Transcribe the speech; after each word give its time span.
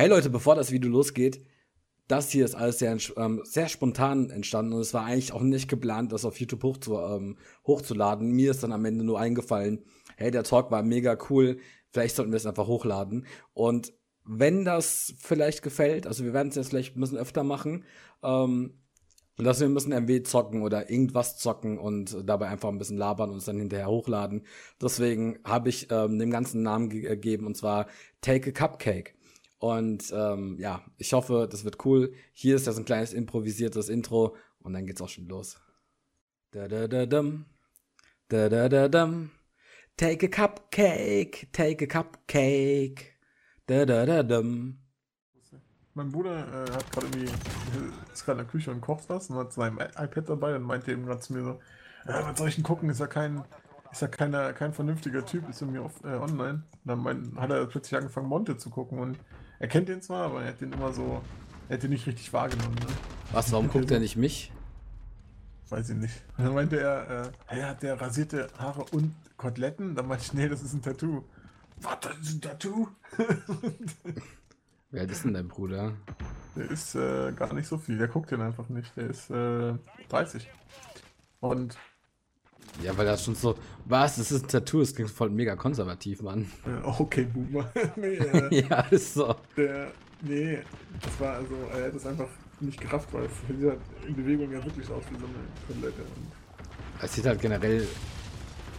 Hey 0.00 0.06
Leute, 0.06 0.30
bevor 0.30 0.54
das 0.54 0.70
Video 0.70 0.88
losgeht, 0.88 1.44
das 2.06 2.30
hier 2.30 2.44
ist 2.44 2.54
alles 2.54 2.78
sehr, 2.78 2.96
ähm, 3.16 3.40
sehr 3.42 3.68
spontan 3.68 4.30
entstanden 4.30 4.74
und 4.74 4.80
es 4.80 4.94
war 4.94 5.04
eigentlich 5.04 5.32
auch 5.32 5.42
nicht 5.42 5.68
geplant, 5.68 6.12
das 6.12 6.24
auf 6.24 6.38
YouTube 6.38 6.62
hochzu, 6.62 7.00
ähm, 7.00 7.36
hochzuladen. 7.66 8.30
Mir 8.30 8.52
ist 8.52 8.62
dann 8.62 8.70
am 8.70 8.84
Ende 8.84 9.02
nur 9.02 9.18
eingefallen, 9.18 9.82
hey, 10.16 10.30
der 10.30 10.44
Talk 10.44 10.70
war 10.70 10.84
mega 10.84 11.18
cool, 11.30 11.58
vielleicht 11.90 12.14
sollten 12.14 12.30
wir 12.30 12.36
es 12.36 12.46
einfach 12.46 12.68
hochladen. 12.68 13.26
Und 13.54 13.92
wenn 14.24 14.64
das 14.64 15.14
vielleicht 15.18 15.62
gefällt, 15.62 16.06
also 16.06 16.22
wir 16.22 16.32
werden 16.32 16.50
es 16.50 16.54
jetzt 16.54 16.68
vielleicht 16.68 16.96
ein 16.96 17.00
bisschen 17.00 17.18
öfter 17.18 17.42
machen, 17.42 17.84
ähm, 18.22 18.74
dass 19.36 19.58
wir 19.58 19.68
müssen 19.68 19.90
MW 19.90 20.22
zocken 20.22 20.62
oder 20.62 20.90
irgendwas 20.90 21.38
zocken 21.38 21.76
und 21.76 22.18
dabei 22.24 22.46
einfach 22.46 22.68
ein 22.68 22.78
bisschen 22.78 22.98
labern 22.98 23.30
und 23.30 23.38
es 23.38 23.46
dann 23.46 23.58
hinterher 23.58 23.88
hochladen. 23.88 24.46
Deswegen 24.80 25.40
habe 25.42 25.70
ich 25.70 25.88
ähm, 25.90 26.20
dem 26.20 26.30
ganzen 26.30 26.62
Namen 26.62 26.88
gegeben 26.88 27.46
und 27.46 27.56
zwar 27.56 27.88
Take 28.20 28.50
a 28.50 28.52
Cupcake. 28.52 29.17
Und 29.58 30.12
ähm, 30.12 30.56
ja, 30.58 30.84
ich 30.96 31.12
hoffe, 31.12 31.48
das 31.50 31.64
wird 31.64 31.84
cool. 31.84 32.12
Hier 32.32 32.56
ist 32.56 32.66
das 32.66 32.78
ein 32.78 32.84
kleines 32.84 33.12
improvisiertes 33.12 33.88
Intro 33.88 34.36
und 34.60 34.72
dann 34.72 34.86
geht's 34.86 35.02
auch 35.02 35.08
schon 35.08 35.26
los. 35.26 35.60
Da 36.52 36.68
da 36.68 36.86
da 36.86 37.06
dum. 37.06 37.46
Da 38.28 38.48
da 38.48 38.68
da 38.68 38.88
dum. 38.88 39.30
Take 39.96 40.26
a 40.26 40.28
cupcake, 40.28 41.48
take 41.52 41.84
a 41.84 41.88
cupcake. 41.88 43.16
Da 43.66 43.84
da 43.84 44.06
da 44.06 44.22
dum. 44.22 44.78
Mein 45.94 46.12
Bruder 46.12 46.46
äh, 46.46 46.70
hat 46.70 46.92
gerade 46.92 47.06
irgendwie, 47.08 47.32
ist 48.12 48.24
gerade 48.24 48.40
in 48.40 48.46
der 48.46 48.52
Küche 48.52 48.70
und 48.70 48.80
kocht 48.80 49.08
was 49.08 49.28
und 49.28 49.36
hat 49.36 49.52
sein 49.52 49.76
iPad 49.76 50.28
dabei 50.28 50.54
und 50.54 50.62
meinte 50.62 50.92
eben 50.92 51.04
gerade 51.04 51.18
zu 51.18 51.32
mir 51.32 51.42
so, 51.42 51.50
äh, 52.06 52.22
was 52.22 52.38
soll 52.38 52.48
ich 52.48 52.54
denn 52.54 52.62
gucken? 52.62 52.88
Ist 52.88 53.00
ja 53.00 53.08
kein, 53.08 53.42
ist 53.90 54.02
ja 54.02 54.06
keiner, 54.06 54.52
kein 54.52 54.72
vernünftiger 54.72 55.26
Typ, 55.26 55.48
ist 55.48 55.60
irgendwie 55.60 55.80
auf, 55.80 56.04
äh, 56.04 56.14
online. 56.14 56.62
Und 56.70 56.84
dann 56.84 56.98
mein, 57.00 57.36
hat 57.36 57.50
er 57.50 57.66
plötzlich 57.66 57.98
angefangen, 57.98 58.28
Monte 58.28 58.56
zu 58.56 58.70
gucken 58.70 59.00
und 59.00 59.18
er 59.58 59.68
kennt 59.68 59.88
den 59.88 60.00
zwar, 60.02 60.26
aber 60.26 60.42
er 60.42 60.48
hat 60.48 60.60
den 60.60 60.72
immer 60.72 60.92
so, 60.92 61.22
er 61.68 61.74
hat 61.74 61.82
den 61.82 61.90
nicht 61.90 62.06
richtig 62.06 62.32
wahrgenommen. 62.32 62.76
Ne? 62.76 62.86
Was, 63.32 63.52
warum 63.52 63.68
guckt 63.68 63.90
er 63.90 64.00
nicht 64.00 64.16
mich? 64.16 64.52
Weiß 65.68 65.90
ich 65.90 65.96
nicht. 65.96 66.22
Dann 66.38 66.54
meinte 66.54 66.80
er, 66.80 67.26
äh, 67.26 67.30
hey, 67.46 67.62
hat 67.62 67.82
der 67.82 68.00
rasierte 68.00 68.48
Haare 68.58 68.84
und 68.92 69.14
Koteletten? 69.36 69.94
Dann 69.94 70.06
meinte 70.08 70.24
ich, 70.24 70.32
nee, 70.32 70.48
das 70.48 70.62
ist 70.62 70.72
ein 70.72 70.82
Tattoo. 70.82 71.24
Was, 71.80 72.00
das 72.00 72.18
ist 72.18 72.34
ein 72.34 72.40
Tattoo? 72.40 72.88
Wer 74.90 75.08
ist 75.08 75.24
denn 75.24 75.34
dein 75.34 75.48
Bruder? 75.48 75.92
Der 76.56 76.70
ist 76.70 76.94
äh, 76.94 77.32
gar 77.32 77.52
nicht 77.52 77.68
so 77.68 77.76
viel. 77.76 77.98
Der 77.98 78.08
guckt 78.08 78.30
den 78.30 78.40
einfach 78.40 78.68
nicht. 78.68 78.96
Der 78.96 79.10
ist 79.10 79.30
äh, 79.30 79.74
30. 80.08 80.48
Und. 81.40 81.76
Ja, 82.82 82.96
weil 82.96 83.06
das 83.06 83.24
schon 83.24 83.34
so. 83.34 83.56
Was? 83.86 84.16
Das 84.16 84.30
ist 84.30 84.44
ein 84.44 84.48
Tattoo. 84.48 84.80
Das 84.80 84.94
klingt 84.94 85.10
voll 85.10 85.30
mega 85.30 85.56
konservativ, 85.56 86.22
Mann. 86.22 86.50
Okay, 86.84 87.24
Boomer. 87.24 87.70
nee, 87.96 88.14
äh, 88.16 88.66
ja, 88.68 88.80
ist 88.90 89.14
so. 89.14 89.34
Der. 89.56 89.90
Nee, 90.22 90.58
das 91.00 91.20
war 91.20 91.34
also. 91.34 91.54
Er 91.76 91.86
hat 91.86 91.94
es 91.94 92.06
einfach 92.06 92.28
nicht 92.60 92.80
gerafft, 92.80 93.12
weil 93.12 93.24
es 93.24 93.32
sieht 93.48 93.68
halt 93.68 93.80
in 94.06 94.14
Bewegung 94.14 94.52
ja 94.52 94.64
wirklich 94.64 94.90
aus 94.90 95.02
wie 95.10 95.18
so 95.18 95.26
eine 95.26 95.34
Kotelette. 95.66 96.02
Es 97.00 97.14
sieht 97.14 97.26
halt 97.26 97.40
generell. 97.40 97.86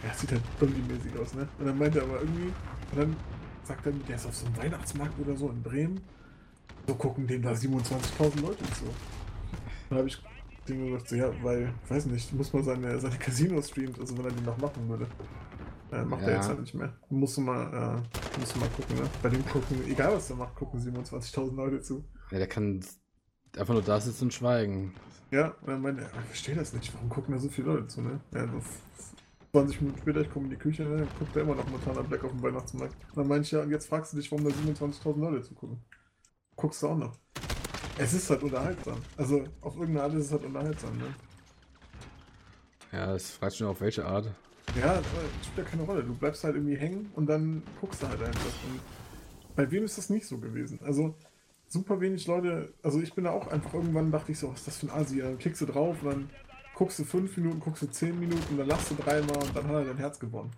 Ja, 0.02 0.10
es 0.12 0.20
sieht 0.20 0.32
halt 0.32 0.42
zombie-mäßig 0.58 1.18
aus, 1.18 1.34
ne? 1.34 1.46
Und 1.58 1.66
dann 1.66 1.78
meinte 1.78 1.98
er 1.98 2.04
aber 2.04 2.20
irgendwie. 2.20 2.52
Und 2.92 2.98
dann 2.98 3.16
sagt 3.64 3.86
er, 3.86 3.92
der 3.92 4.16
ist 4.16 4.26
auf 4.26 4.34
so 4.34 4.46
einem 4.46 4.56
Weihnachtsmarkt 4.56 5.18
oder 5.18 5.36
so 5.36 5.48
in 5.48 5.62
Bremen. 5.62 6.00
So 6.86 6.94
gucken 6.94 7.26
dem 7.26 7.42
da 7.42 7.52
27.000 7.52 8.40
Leute 8.40 8.64
zu. 8.64 8.84
Dann 9.88 9.98
habe 9.98 10.08
ich 10.08 10.22
dem 10.70 10.86
gesagt, 10.86 11.08
so, 11.08 11.16
ja, 11.16 11.30
weil, 11.42 11.72
ich 11.84 11.90
weiß 11.90 12.06
nicht, 12.06 12.32
muss 12.32 12.52
man 12.52 12.62
seine, 12.62 12.98
seine 12.98 13.16
Casino 13.16 13.60
streamt, 13.62 13.98
also 13.98 14.16
wenn 14.16 14.24
er 14.24 14.32
den 14.32 14.44
noch 14.44 14.58
machen 14.58 14.88
würde. 14.88 15.06
Äh, 15.92 16.04
macht 16.04 16.22
ja. 16.22 16.28
er 16.28 16.36
jetzt 16.36 16.48
halt 16.48 16.60
nicht 16.60 16.74
mehr. 16.74 16.92
Musst 17.08 17.36
du 17.36 17.40
mal, 17.40 18.02
äh, 18.04 18.38
musst 18.38 18.54
du 18.54 18.60
mal 18.60 18.68
gucken, 18.68 18.96
ne? 18.96 19.02
Bei 19.22 19.28
dem 19.28 19.44
gucken, 19.46 19.82
egal 19.88 20.14
was 20.14 20.30
er 20.30 20.36
macht, 20.36 20.54
gucken 20.54 20.80
27.000 20.80 21.54
Leute 21.54 21.80
zu. 21.80 22.04
Ja, 22.30 22.38
der 22.38 22.46
kann 22.46 22.84
einfach 23.56 23.74
nur 23.74 23.82
da 23.82 24.00
sitzen 24.00 24.24
und 24.24 24.34
schweigen. 24.34 24.94
Ja, 25.30 25.54
und 25.62 25.68
dann 25.68 25.82
meinte 25.82 26.02
er, 26.02 26.08
ich 26.20 26.26
verstehe 26.26 26.54
das 26.54 26.72
nicht, 26.72 26.94
warum 26.94 27.08
gucken 27.08 27.34
da 27.34 27.40
so 27.40 27.48
viele 27.48 27.68
Leute 27.68 27.88
zu, 27.88 28.02
ne? 28.02 28.20
Ja, 28.32 28.46
20 29.52 29.80
Minuten 29.80 29.98
später, 29.98 30.20
ich 30.20 30.30
komme 30.30 30.44
in 30.44 30.50
die 30.50 30.56
Küche, 30.56 30.84
ne, 30.84 31.06
guckt 31.18 31.34
er 31.34 31.42
immer 31.42 31.56
noch 31.56 31.68
Montana 31.68 32.02
Black 32.02 32.24
auf 32.24 32.30
dem 32.30 32.42
Weihnachtsmarkt. 32.42 32.94
Dann 33.16 33.26
meinte 33.26 33.46
ich 33.46 33.50
ja, 33.50 33.62
und 33.62 33.70
jetzt 33.70 33.88
fragst 33.88 34.12
du 34.12 34.16
dich, 34.16 34.30
warum 34.30 34.44
da 34.44 34.50
27.000 34.50 35.18
Leute 35.18 35.42
zugucken. 35.42 35.82
Guckst 36.54 36.82
du 36.82 36.88
auch 36.88 36.96
noch. 36.96 37.18
Es 38.00 38.14
ist 38.14 38.30
halt 38.30 38.42
unterhaltsam. 38.42 38.96
Also, 39.16 39.44
auf 39.60 39.74
irgendeine 39.74 40.02
Art 40.04 40.14
ist 40.14 40.26
es 40.26 40.32
halt 40.32 40.44
unterhaltsam, 40.44 40.96
ne? 40.96 41.14
Ja, 42.92 43.12
das 43.12 43.30
fragt 43.30 43.56
schon 43.56 43.66
auf 43.66 43.80
welche 43.80 44.04
Art. 44.04 44.26
Ja, 44.80 44.94
das 44.94 45.06
spielt 45.46 45.66
ja 45.66 45.70
keine 45.70 45.82
Rolle. 45.82 46.02
Du 46.02 46.14
bleibst 46.14 46.42
halt 46.42 46.54
irgendwie 46.54 46.76
hängen 46.76 47.10
und 47.14 47.26
dann 47.26 47.62
guckst 47.80 48.02
du 48.02 48.08
halt 48.08 48.22
einfach. 48.22 48.40
Und 48.40 48.80
bei 49.54 49.70
wem 49.70 49.84
ist 49.84 49.98
das 49.98 50.08
nicht 50.08 50.26
so 50.26 50.38
gewesen? 50.38 50.80
Also, 50.82 51.14
super 51.68 52.00
wenig 52.00 52.26
Leute, 52.26 52.72
also 52.82 53.00
ich 53.00 53.12
bin 53.12 53.24
da 53.24 53.30
auch 53.30 53.48
einfach 53.48 53.74
irgendwann 53.74 54.10
dachte 54.10 54.32
ich 54.32 54.38
so, 54.38 54.50
was 54.50 54.58
ist 54.60 54.66
das 54.66 54.78
für 54.78 54.86
ein 54.86 55.00
Asi? 55.00 55.18
Dann 55.20 55.38
klickst 55.38 55.60
du 55.60 55.66
drauf 55.66 56.02
und 56.02 56.08
dann 56.10 56.30
guckst 56.74 56.98
du 56.98 57.04
fünf 57.04 57.36
Minuten, 57.36 57.60
guckst 57.60 57.82
du 57.82 57.86
zehn 57.86 58.18
Minuten, 58.18 58.56
dann 58.56 58.66
lachst 58.66 58.90
du 58.90 58.94
dreimal 58.94 59.36
und 59.36 59.54
dann 59.54 59.66
hat 59.66 59.74
er 59.74 59.84
dein 59.84 59.98
Herz 59.98 60.18
gewonnen. 60.18 60.50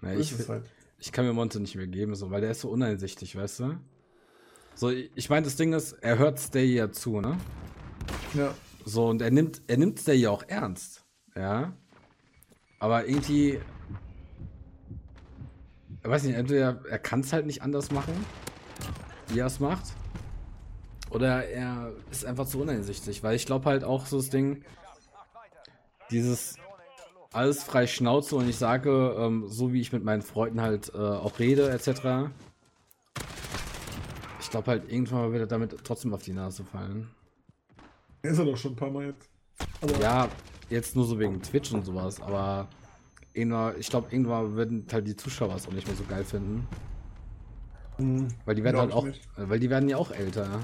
Na, 0.00 0.14
ich, 0.14 0.32
halt. 0.48 0.64
ich 0.98 1.12
kann 1.12 1.24
mir 1.24 1.32
Monte 1.32 1.60
nicht 1.60 1.76
mehr 1.76 1.86
geben, 1.86 2.14
so, 2.14 2.30
weil 2.30 2.40
der 2.40 2.50
ist 2.50 2.60
so 2.60 2.70
uneinsichtig, 2.70 3.36
weißt 3.36 3.60
du? 3.60 3.76
So, 4.74 4.90
ich 4.90 5.28
meine, 5.28 5.44
das 5.44 5.56
Ding 5.56 5.72
ist, 5.72 5.92
er 5.94 6.18
hört 6.18 6.38
Stay 6.38 6.64
ja 6.64 6.90
zu, 6.90 7.20
ne? 7.20 7.36
Ja. 8.34 8.54
So, 8.84 9.08
und 9.08 9.20
er 9.22 9.30
nimmt, 9.30 9.62
er 9.66 9.76
nimmt 9.76 10.00
Stay 10.00 10.14
ja 10.14 10.30
auch 10.30 10.44
ernst. 10.48 11.04
Ja. 11.36 11.72
Aber 12.78 13.06
irgendwie. 13.06 13.60
Ich 16.02 16.08
weiß 16.08 16.22
nicht, 16.22 16.34
entweder 16.34 16.80
er 16.88 16.98
kann 16.98 17.20
es 17.20 17.32
halt 17.32 17.44
nicht 17.44 17.62
anders 17.62 17.90
machen, 17.90 18.14
wie 19.28 19.38
er 19.38 19.46
es 19.46 19.60
macht. 19.60 19.84
Oder 21.10 21.46
er 21.46 21.92
ist 22.10 22.24
einfach 22.24 22.46
zu 22.46 22.60
uneinsichtig, 22.60 23.22
weil 23.22 23.36
ich 23.36 23.44
glaube 23.44 23.66
halt 23.66 23.84
auch 23.84 24.06
so 24.06 24.16
das 24.16 24.30
Ding, 24.30 24.64
dieses 26.10 26.56
alles 27.32 27.62
frei 27.62 27.86
Schnauze 27.86 28.36
und 28.36 28.48
ich 28.48 28.56
sage, 28.56 29.14
ähm, 29.18 29.44
so 29.46 29.72
wie 29.72 29.80
ich 29.80 29.92
mit 29.92 30.04
meinen 30.04 30.22
Freunden 30.22 30.60
halt 30.60 30.92
äh, 30.94 30.98
auch 30.98 31.38
rede, 31.38 31.70
etc. 31.70 32.30
Ich 34.50 34.52
glaube 34.52 34.68
halt, 34.68 34.90
irgendwann 34.90 35.30
wird 35.30 35.42
er 35.42 35.46
damit 35.46 35.76
trotzdem 35.84 36.12
auf 36.12 36.24
die 36.24 36.32
Nase 36.32 36.64
fallen. 36.64 37.08
Ist 38.22 38.36
er 38.36 38.44
doch 38.44 38.56
schon 38.56 38.72
ein 38.72 38.76
paar 38.76 38.90
Mal 38.90 39.06
jetzt. 39.06 39.30
Aber 39.80 39.96
ja, 40.00 40.28
jetzt 40.68 40.96
nur 40.96 41.04
so 41.04 41.20
wegen 41.20 41.40
Twitch 41.40 41.70
und 41.70 41.86
sowas, 41.86 42.20
aber 42.20 42.66
ich 43.32 43.88
glaube, 43.88 44.08
irgendwann 44.10 44.56
würden 44.56 44.84
halt 44.90 45.06
die 45.06 45.14
Zuschauer 45.14 45.54
es 45.54 45.68
auch 45.68 45.72
nicht 45.72 45.86
mehr 45.86 45.94
so 45.94 46.02
geil 46.02 46.24
finden. 46.24 46.66
Mhm, 47.98 48.26
weil 48.44 48.56
die 48.56 48.64
werden 48.64 48.80
halt 48.80 48.92
auch, 48.92 49.04
nicht. 49.04 49.20
weil 49.36 49.60
die 49.60 49.70
werden 49.70 49.88
ja 49.88 49.98
auch 49.98 50.10
älter. 50.10 50.58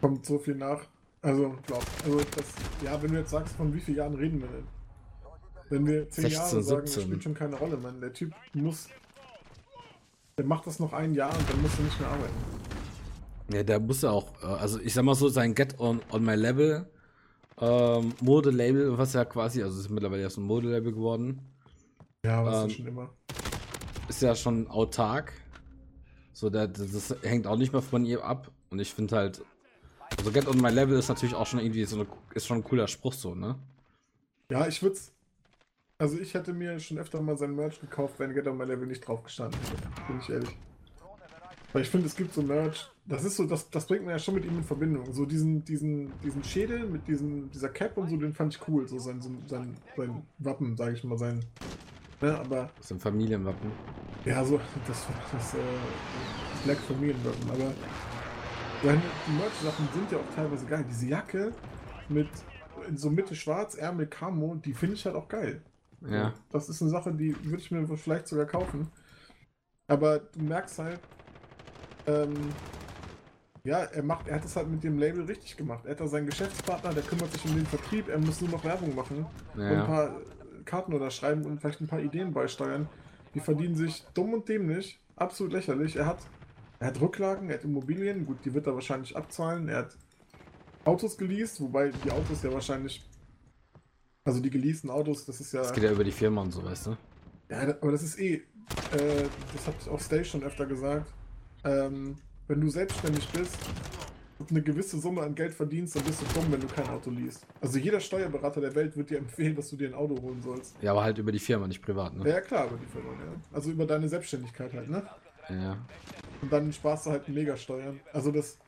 Kommt 0.00 0.24
so 0.24 0.38
viel 0.38 0.54
nach. 0.54 0.86
Also, 1.22 1.56
glaub, 1.66 1.84
also 2.04 2.20
das, 2.36 2.44
ja, 2.84 3.02
wenn 3.02 3.10
du 3.10 3.18
jetzt 3.18 3.30
sagst, 3.30 3.56
von 3.56 3.74
wie 3.74 3.80
vielen 3.80 3.96
Jahren 3.96 4.14
reden 4.14 4.40
wir 4.40 4.48
denn? 4.48 4.68
Wenn 5.68 5.84
wir 5.84 6.08
10 6.08 6.28
Jahre 6.28 6.62
sagen, 6.62 6.82
das 6.86 7.02
spielt 7.02 7.24
schon 7.24 7.34
keine 7.34 7.56
Rolle, 7.56 7.76
man. 7.76 8.00
Der 8.00 8.12
Typ 8.12 8.32
muss, 8.54 8.88
der 10.38 10.44
macht 10.44 10.66
das 10.66 10.78
noch 10.78 10.92
ein 10.92 11.14
Jahr 11.14 11.36
und 11.36 11.50
dann 11.50 11.62
muss 11.62 11.78
er 11.78 11.84
nicht 11.84 12.00
mehr 12.00 12.08
arbeiten. 12.10 12.34
Ja, 13.52 13.62
der 13.62 13.80
muss 13.80 14.02
ja 14.02 14.10
auch, 14.10 14.32
äh, 14.42 14.46
also 14.46 14.80
ich 14.80 14.92
sag 14.92 15.04
mal 15.04 15.14
so, 15.14 15.28
sein 15.28 15.54
Get 15.54 15.78
on, 15.78 16.02
on 16.10 16.24
My 16.24 16.34
Level 16.34 16.86
ähm, 17.58 18.12
Modelabel, 18.20 18.98
was 18.98 19.14
ja 19.14 19.24
quasi, 19.24 19.62
also 19.62 19.80
ist 19.80 19.88
mittlerweile 19.88 20.22
ja 20.22 20.30
so 20.30 20.40
ein 20.40 20.44
Modelabel 20.44 20.92
geworden. 20.92 21.40
Ja, 22.24 22.44
was 22.44 22.64
ähm, 22.64 22.70
ist 22.70 22.76
schon 22.76 22.86
immer. 22.86 23.10
Ist 24.08 24.22
ja 24.22 24.34
schon 24.34 24.68
autark. 24.68 25.32
So, 26.32 26.50
der, 26.50 26.68
das 26.68 27.14
hängt 27.22 27.46
auch 27.46 27.56
nicht 27.56 27.72
mehr 27.72 27.82
von 27.82 28.04
ihr 28.04 28.22
ab. 28.22 28.50
Und 28.68 28.78
ich 28.78 28.92
finde 28.92 29.16
halt, 29.16 29.42
also 30.18 30.30
Get 30.30 30.46
on 30.46 30.60
my 30.60 30.68
level 30.68 30.98
ist 30.98 31.08
natürlich 31.08 31.34
auch 31.34 31.46
schon 31.46 31.60
irgendwie 31.60 31.84
so 31.84 31.96
eine, 31.96 32.06
ist 32.34 32.46
schon 32.46 32.58
ein 32.58 32.64
cooler 32.64 32.88
Spruch 32.88 33.14
so, 33.14 33.34
ne? 33.34 33.58
Ja, 34.50 34.66
ich 34.68 34.82
würde 34.82 34.98
also 35.98 36.18
ich 36.18 36.34
hätte 36.34 36.52
mir 36.52 36.78
schon 36.78 36.98
öfter 36.98 37.20
mal 37.20 37.36
sein 37.36 37.54
Merch 37.54 37.80
gekauft, 37.80 38.18
wenn 38.18 38.34
Get 38.34 38.46
on 38.46 38.56
my 38.56 38.64
level 38.64 38.86
nicht 38.86 39.06
drauf 39.06 39.22
gestanden 39.22 39.58
hätte, 39.60 40.06
bin 40.06 40.20
ich 40.20 40.30
ehrlich. 40.30 40.56
Weil 41.72 41.82
ich 41.82 41.90
finde, 41.90 42.06
es 42.06 42.16
gibt 42.16 42.32
so 42.32 42.42
Merch, 42.42 42.90
das 43.06 43.24
ist 43.24 43.36
so, 43.36 43.44
das, 43.44 43.68
das 43.70 43.86
bringt 43.86 44.04
man 44.04 44.12
ja 44.12 44.18
schon 44.18 44.34
mit 44.34 44.44
ihm 44.44 44.56
in 44.56 44.64
Verbindung. 44.64 45.12
So 45.12 45.26
diesen, 45.26 45.64
diesen, 45.64 46.12
diesen 46.20 46.42
Schädel 46.42 46.86
mit 46.86 47.06
diesem, 47.06 47.50
dieser 47.50 47.68
Cap 47.68 47.96
und 47.96 48.08
so, 48.08 48.16
den 48.16 48.32
fand 48.32 48.54
ich 48.54 48.68
cool. 48.68 48.86
So 48.88 48.98
sein, 48.98 49.20
sein, 49.20 49.42
sein, 49.46 49.76
sein 49.96 50.22
Wappen, 50.38 50.76
sage 50.76 50.94
ich 50.94 51.04
mal, 51.04 51.18
sein. 51.18 51.44
Ne, 52.20 52.36
aber. 52.38 52.70
So 52.80 52.94
ein 52.94 53.00
Familienwappen. 53.00 53.70
Ja, 54.24 54.44
so, 54.44 54.58
das, 54.86 55.06
das, 55.32 55.54
äh, 55.54 55.58
das 56.52 56.62
Black 56.64 56.78
Familienwappen, 56.78 57.50
aber 57.50 57.72
seine, 58.82 59.02
die 59.26 59.32
Merch-Sachen 59.32 59.88
sind 59.92 60.12
ja 60.12 60.18
auch 60.18 60.34
teilweise 60.34 60.66
geil. 60.66 60.84
Diese 60.88 61.06
Jacke 61.06 61.52
mit 62.08 62.28
so 62.94 63.10
Mitte 63.10 63.34
schwarz, 63.34 63.74
Ärmel 63.74 64.06
Camo, 64.06 64.56
die 64.56 64.72
finde 64.72 64.94
ich 64.94 65.04
halt 65.04 65.16
auch 65.16 65.28
geil. 65.28 65.62
Ja. 66.08 66.34
Das 66.50 66.68
ist 66.68 66.80
eine 66.82 66.90
Sache, 66.90 67.12
die 67.12 67.34
würde 67.44 67.58
ich 67.62 67.70
mir 67.70 67.86
vielleicht 67.96 68.28
sogar 68.28 68.46
kaufen. 68.46 68.90
Aber 69.88 70.18
du 70.20 70.42
merkst 70.42 70.78
halt, 70.78 71.00
ähm, 72.06 72.56
ja, 73.64 73.78
er 73.84 74.02
macht, 74.02 74.28
er 74.28 74.36
hat 74.36 74.44
es 74.44 74.56
halt 74.56 74.68
mit 74.68 74.84
dem 74.84 74.98
Label 74.98 75.24
richtig 75.24 75.56
gemacht. 75.56 75.84
Er 75.86 75.92
hat 75.92 76.00
da 76.00 76.06
seinen 76.08 76.26
Geschäftspartner, 76.26 76.94
der 76.94 77.02
kümmert 77.02 77.32
sich 77.32 77.44
um 77.44 77.54
den 77.54 77.66
Vertrieb, 77.66 78.08
er 78.08 78.18
muss 78.18 78.40
nur 78.40 78.50
noch 78.50 78.64
Werbung 78.64 78.94
machen 78.94 79.26
ja. 79.56 79.70
und 79.72 79.78
ein 79.80 79.84
paar 79.84 80.22
Karten 80.64 80.94
oder 80.94 81.10
schreiben 81.10 81.44
und 81.46 81.60
vielleicht 81.60 81.80
ein 81.80 81.88
paar 81.88 82.00
Ideen 82.00 82.32
beisteuern. 82.32 82.88
Die 83.34 83.40
verdienen 83.40 83.76
sich 83.76 84.06
dumm 84.14 84.34
und 84.34 84.48
dämlich, 84.48 85.00
absolut 85.16 85.52
lächerlich. 85.52 85.96
Er 85.96 86.06
hat 86.06 86.30
Er 86.78 86.88
hat 86.88 87.00
Rücklagen, 87.00 87.48
er 87.48 87.56
hat 87.56 87.64
Immobilien, 87.64 88.26
gut, 88.26 88.44
die 88.44 88.54
wird 88.54 88.66
er 88.66 88.74
wahrscheinlich 88.74 89.16
abzahlen. 89.16 89.68
Er 89.68 89.78
hat 89.78 89.98
Autos 90.84 91.16
geleast, 91.18 91.60
wobei 91.60 91.90
die 91.92 92.10
Autos 92.10 92.42
ja 92.42 92.52
wahrscheinlich. 92.52 93.08
Also 94.26 94.40
die 94.40 94.50
geleasten 94.50 94.90
Autos, 94.90 95.24
das 95.24 95.40
ist 95.40 95.52
ja. 95.52 95.60
Das 95.60 95.72
geht 95.72 95.84
ja 95.84 95.92
über 95.92 96.02
die 96.02 96.10
Firma 96.10 96.42
und 96.42 96.50
so, 96.50 96.62
weißt 96.64 96.88
du? 96.88 96.96
Ja, 97.48 97.60
aber 97.60 97.92
das 97.92 98.02
ist 98.02 98.18
eh. 98.18 98.34
Äh, 98.34 98.42
das 99.54 99.66
hat 99.68 99.88
auch 99.88 100.00
Stay 100.00 100.24
schon 100.24 100.42
öfter 100.42 100.66
gesagt. 100.66 101.06
Ähm, 101.64 102.16
wenn 102.48 102.60
du 102.60 102.68
selbstständig 102.68 103.28
bist 103.28 103.56
und 104.40 104.50
eine 104.50 104.62
gewisse 104.62 104.98
Summe 104.98 105.22
an 105.22 105.36
Geld 105.36 105.54
verdienst, 105.54 105.94
dann 105.94 106.02
bist 106.02 106.20
du 106.20 106.26
dumm, 106.34 106.50
wenn 106.50 106.60
du 106.60 106.66
kein 106.66 106.88
Auto 106.88 107.10
liest. 107.10 107.46
Also 107.60 107.78
jeder 107.78 108.00
Steuerberater 108.00 108.60
der 108.60 108.74
Welt 108.74 108.96
wird 108.96 109.10
dir 109.10 109.18
empfehlen, 109.18 109.54
dass 109.54 109.70
du 109.70 109.76
dir 109.76 109.88
ein 109.88 109.94
Auto 109.94 110.20
holen 110.20 110.42
sollst. 110.42 110.74
Ja, 110.82 110.90
aber 110.90 111.04
halt 111.04 111.18
über 111.18 111.30
die 111.30 111.38
Firma, 111.38 111.68
nicht 111.68 111.80
privat, 111.80 112.16
ne? 112.16 112.28
Ja, 112.28 112.40
klar, 112.40 112.66
über 112.66 112.78
die 112.78 112.86
Firma, 112.86 113.12
ja. 113.12 113.32
Also 113.52 113.70
über 113.70 113.86
deine 113.86 114.08
Selbstständigkeit 114.08 114.72
halt, 114.72 114.90
ne? 114.90 115.06
Ja. 115.48 115.78
Und 116.42 116.52
dann 116.52 116.72
sparst 116.72 117.06
du 117.06 117.10
halt 117.10 117.28
Megasteuern. 117.28 118.00
Also 118.12 118.32
das. 118.32 118.58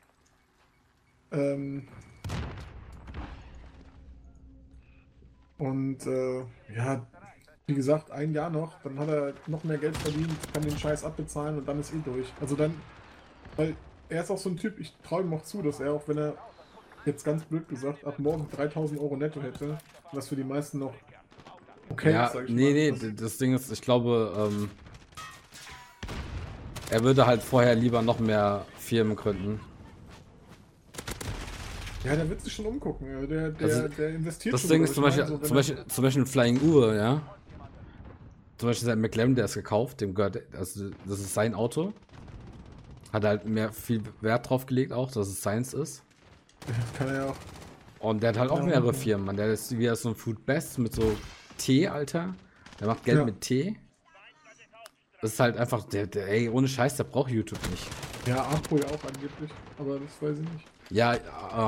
Ähm, 1.31 1.85
und 5.59 6.07
äh, 6.07 6.39
ja, 6.75 7.05
wie 7.67 7.75
gesagt, 7.75 8.09
ein 8.09 8.33
Jahr 8.33 8.49
noch, 8.49 8.73
dann 8.83 8.97
hat 8.97 9.09
er 9.09 9.33
noch 9.45 9.63
mehr 9.63 9.77
Geld 9.77 9.95
verdient, 9.97 10.31
kann 10.53 10.63
den 10.63 10.77
Scheiß 10.77 11.03
abbezahlen 11.03 11.59
und 11.59 11.67
dann 11.67 11.79
ist 11.79 11.93
eh 11.93 11.99
durch. 12.03 12.27
Also 12.41 12.55
dann, 12.55 12.73
weil 13.55 13.75
er 14.09 14.23
ist 14.23 14.31
auch 14.31 14.37
so 14.37 14.49
ein 14.49 14.57
Typ, 14.57 14.79
ich 14.79 14.95
traue 15.03 15.21
ihm 15.21 15.33
auch 15.33 15.43
zu, 15.43 15.61
dass 15.61 15.79
er 15.79 15.93
auch, 15.93 16.07
wenn 16.07 16.17
er 16.17 16.33
jetzt 17.05 17.23
ganz 17.23 17.43
blöd 17.43 17.67
gesagt, 17.69 18.03
ab 18.05 18.17
morgen 18.17 18.47
3000 18.49 18.99
Euro 18.99 19.15
netto 19.15 19.41
hätte, 19.41 19.77
was 20.11 20.27
für 20.29 20.35
die 20.35 20.43
meisten 20.43 20.79
noch 20.79 20.93
okay 21.89 22.11
ja, 22.11 22.25
ist, 22.25 22.33
sag 22.33 22.45
ich 22.45 22.49
nee, 22.49 22.63
mal. 22.63 22.73
Nee, 22.73 22.91
nee, 22.91 23.13
das 23.15 23.37
Ding 23.37 23.53
ist, 23.53 23.71
ich 23.71 23.81
glaube, 23.81 24.33
ähm, 24.35 24.71
er 26.89 27.03
würde 27.03 27.27
halt 27.27 27.43
vorher 27.43 27.75
lieber 27.75 28.01
noch 28.01 28.19
mehr 28.19 28.65
Firmen 28.77 29.15
gründen. 29.15 29.59
Ja, 32.03 32.15
der 32.15 32.29
wird 32.29 32.41
sich 32.41 32.53
schon 32.53 32.65
umgucken. 32.65 33.27
Der, 33.27 33.49
der, 33.49 33.67
also, 33.67 33.87
der 33.89 34.09
investiert 34.09 34.53
das 34.53 34.61
schon. 34.61 34.69
Das 34.69 34.75
Ding 34.75 34.83
ist 34.83 34.95
zum 34.95 35.03
Beispiel, 35.03 35.25
so, 35.25 35.37
zum, 35.37 35.55
Beispiel, 35.55 35.85
zum 35.87 36.03
Beispiel 36.03 36.25
Flying 36.25 36.61
Uwe, 36.61 36.95
ja. 36.95 37.21
Zum 38.57 38.69
Beispiel 38.69 38.87
sein 38.87 39.01
McLaren, 39.01 39.35
der 39.35 39.45
ist 39.45 39.53
gekauft, 39.53 40.01
dem 40.01 40.13
gehört, 40.13 40.41
also 40.53 40.89
das 41.05 41.19
ist 41.19 41.33
sein 41.33 41.53
Auto. 41.53 41.93
Hat 43.11 43.23
halt 43.23 43.45
mehr 43.45 43.71
viel 43.73 44.03
Wert 44.21 44.49
drauf 44.49 44.65
gelegt 44.65 44.91
auch, 44.91 45.11
dass 45.11 45.27
es 45.27 45.41
seins 45.41 45.73
ist. 45.73 46.03
Ja, 46.67 46.73
kann 46.97 47.07
er 47.07 47.13
ja 47.13 47.25
auch. 47.31 47.35
Und 47.99 48.23
der 48.23 48.29
hat 48.29 48.39
halt 48.39 48.51
auch 48.51 48.63
mehrere 48.63 48.93
Firmen, 48.93 49.25
man. 49.25 49.35
Der 49.35 49.47
ist 49.47 49.77
wie 49.77 49.93
so 49.95 50.09
ein 50.09 50.15
Food 50.15 50.45
Best 50.45 50.79
mit 50.79 50.93
so 50.93 51.15
Tee, 51.57 51.87
Alter. 51.87 52.33
Der 52.79 52.87
macht 52.87 53.03
Geld 53.03 53.17
ja. 53.17 53.25
mit 53.25 53.41
Tee. 53.41 53.75
Das 55.21 55.33
ist 55.33 55.39
halt 55.39 55.57
einfach, 55.57 55.83
der, 55.83 56.07
der, 56.07 56.29
ey, 56.29 56.47
ohne 56.47 56.67
Scheiß, 56.67 56.95
der 56.95 57.03
braucht 57.03 57.29
YouTube 57.29 57.59
nicht. 57.71 57.87
Ja, 58.25 58.41
Apo 58.43 58.77
ja 58.77 58.85
auch 58.85 59.03
angeblich, 59.03 59.51
aber 59.77 59.99
das 59.99 60.21
weiß 60.21 60.39
ich 60.39 60.49
nicht. 60.49 60.65
Ja, 60.91 61.15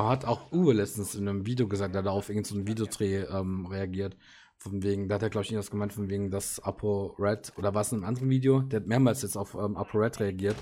hat 0.08 0.24
auch 0.24 0.50
Uwe 0.52 0.72
letztens 0.72 1.14
in 1.14 1.28
einem 1.28 1.46
Video 1.46 1.68
gesagt, 1.68 1.94
der 1.94 2.02
hat 2.02 2.08
auf 2.08 2.28
irgendeinen 2.28 2.62
so 2.62 2.66
Videodreh 2.66 3.22
ähm, 3.22 3.66
reagiert. 3.66 4.16
Von 4.58 4.82
wegen, 4.82 5.08
da 5.08 5.16
hat 5.16 5.22
er, 5.22 5.30
glaube 5.30 5.44
ich, 5.44 5.50
irgendwas 5.50 5.70
gemeint, 5.70 5.92
von 5.92 6.08
wegen, 6.08 6.30
dass 6.30 6.60
Apo 6.60 7.14
Red, 7.18 7.52
oder 7.56 7.74
war 7.74 7.82
es 7.82 7.92
in 7.92 7.98
einem 7.98 8.04
anderen 8.04 8.30
Video, 8.30 8.60
der 8.60 8.80
hat 8.80 8.86
mehrmals 8.86 9.22
jetzt 9.22 9.36
auf 9.36 9.54
ähm, 9.54 9.76
Apo 9.76 9.98
Red 9.98 10.20
reagiert, 10.20 10.56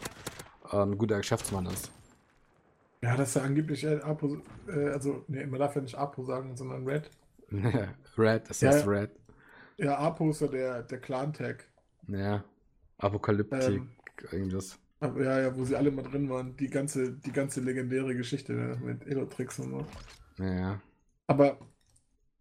äh, 0.73 0.77
ein 0.77 0.97
guter 0.97 1.19
Geschäftsmann 1.19 1.67
ist. 1.67 1.91
Ja, 3.03 3.17
dass 3.17 3.37
er 3.37 3.45
angeblich 3.45 3.85
äh, 3.85 4.01
Apo, 4.01 4.39
äh, 4.69 4.89
also, 4.91 5.25
nee, 5.29 5.47
man 5.47 5.61
darf 5.61 5.75
ja 5.75 5.83
nicht 5.83 5.97
Apo 5.97 6.23
sagen, 6.25 6.57
sondern 6.57 6.87
Red. 6.87 7.11
Red, 8.19 8.61
ja, 8.61 8.69
heißt 8.69 8.87
Red. 8.87 9.11
Ja, 9.79 9.99
Apo 9.99 10.31
ist 10.31 10.41
ja 10.41 10.49
der, 10.49 10.83
der 10.83 10.99
Clan-Tag. 10.99 11.67
Ja. 12.09 12.45
Apokalyptik, 12.99 13.63
ähm, 13.63 13.89
irgendwas. 14.31 14.79
Ja, 15.03 15.41
ja, 15.41 15.57
wo 15.57 15.65
sie 15.65 15.77
alle 15.77 15.91
mal 15.91 16.03
drin 16.03 16.29
waren. 16.29 16.57
Die 16.57 16.69
ganze, 16.69 17.13
die 17.13 17.33
ganze 17.33 17.61
legendäre 17.61 18.15
Geschichte 18.15 18.53
ne, 18.53 18.79
mit 18.83 19.07
Elotrix 19.07 19.59
und 19.59 19.71
so. 19.71 19.87
Ja. 20.45 20.81
Aber 21.27 21.59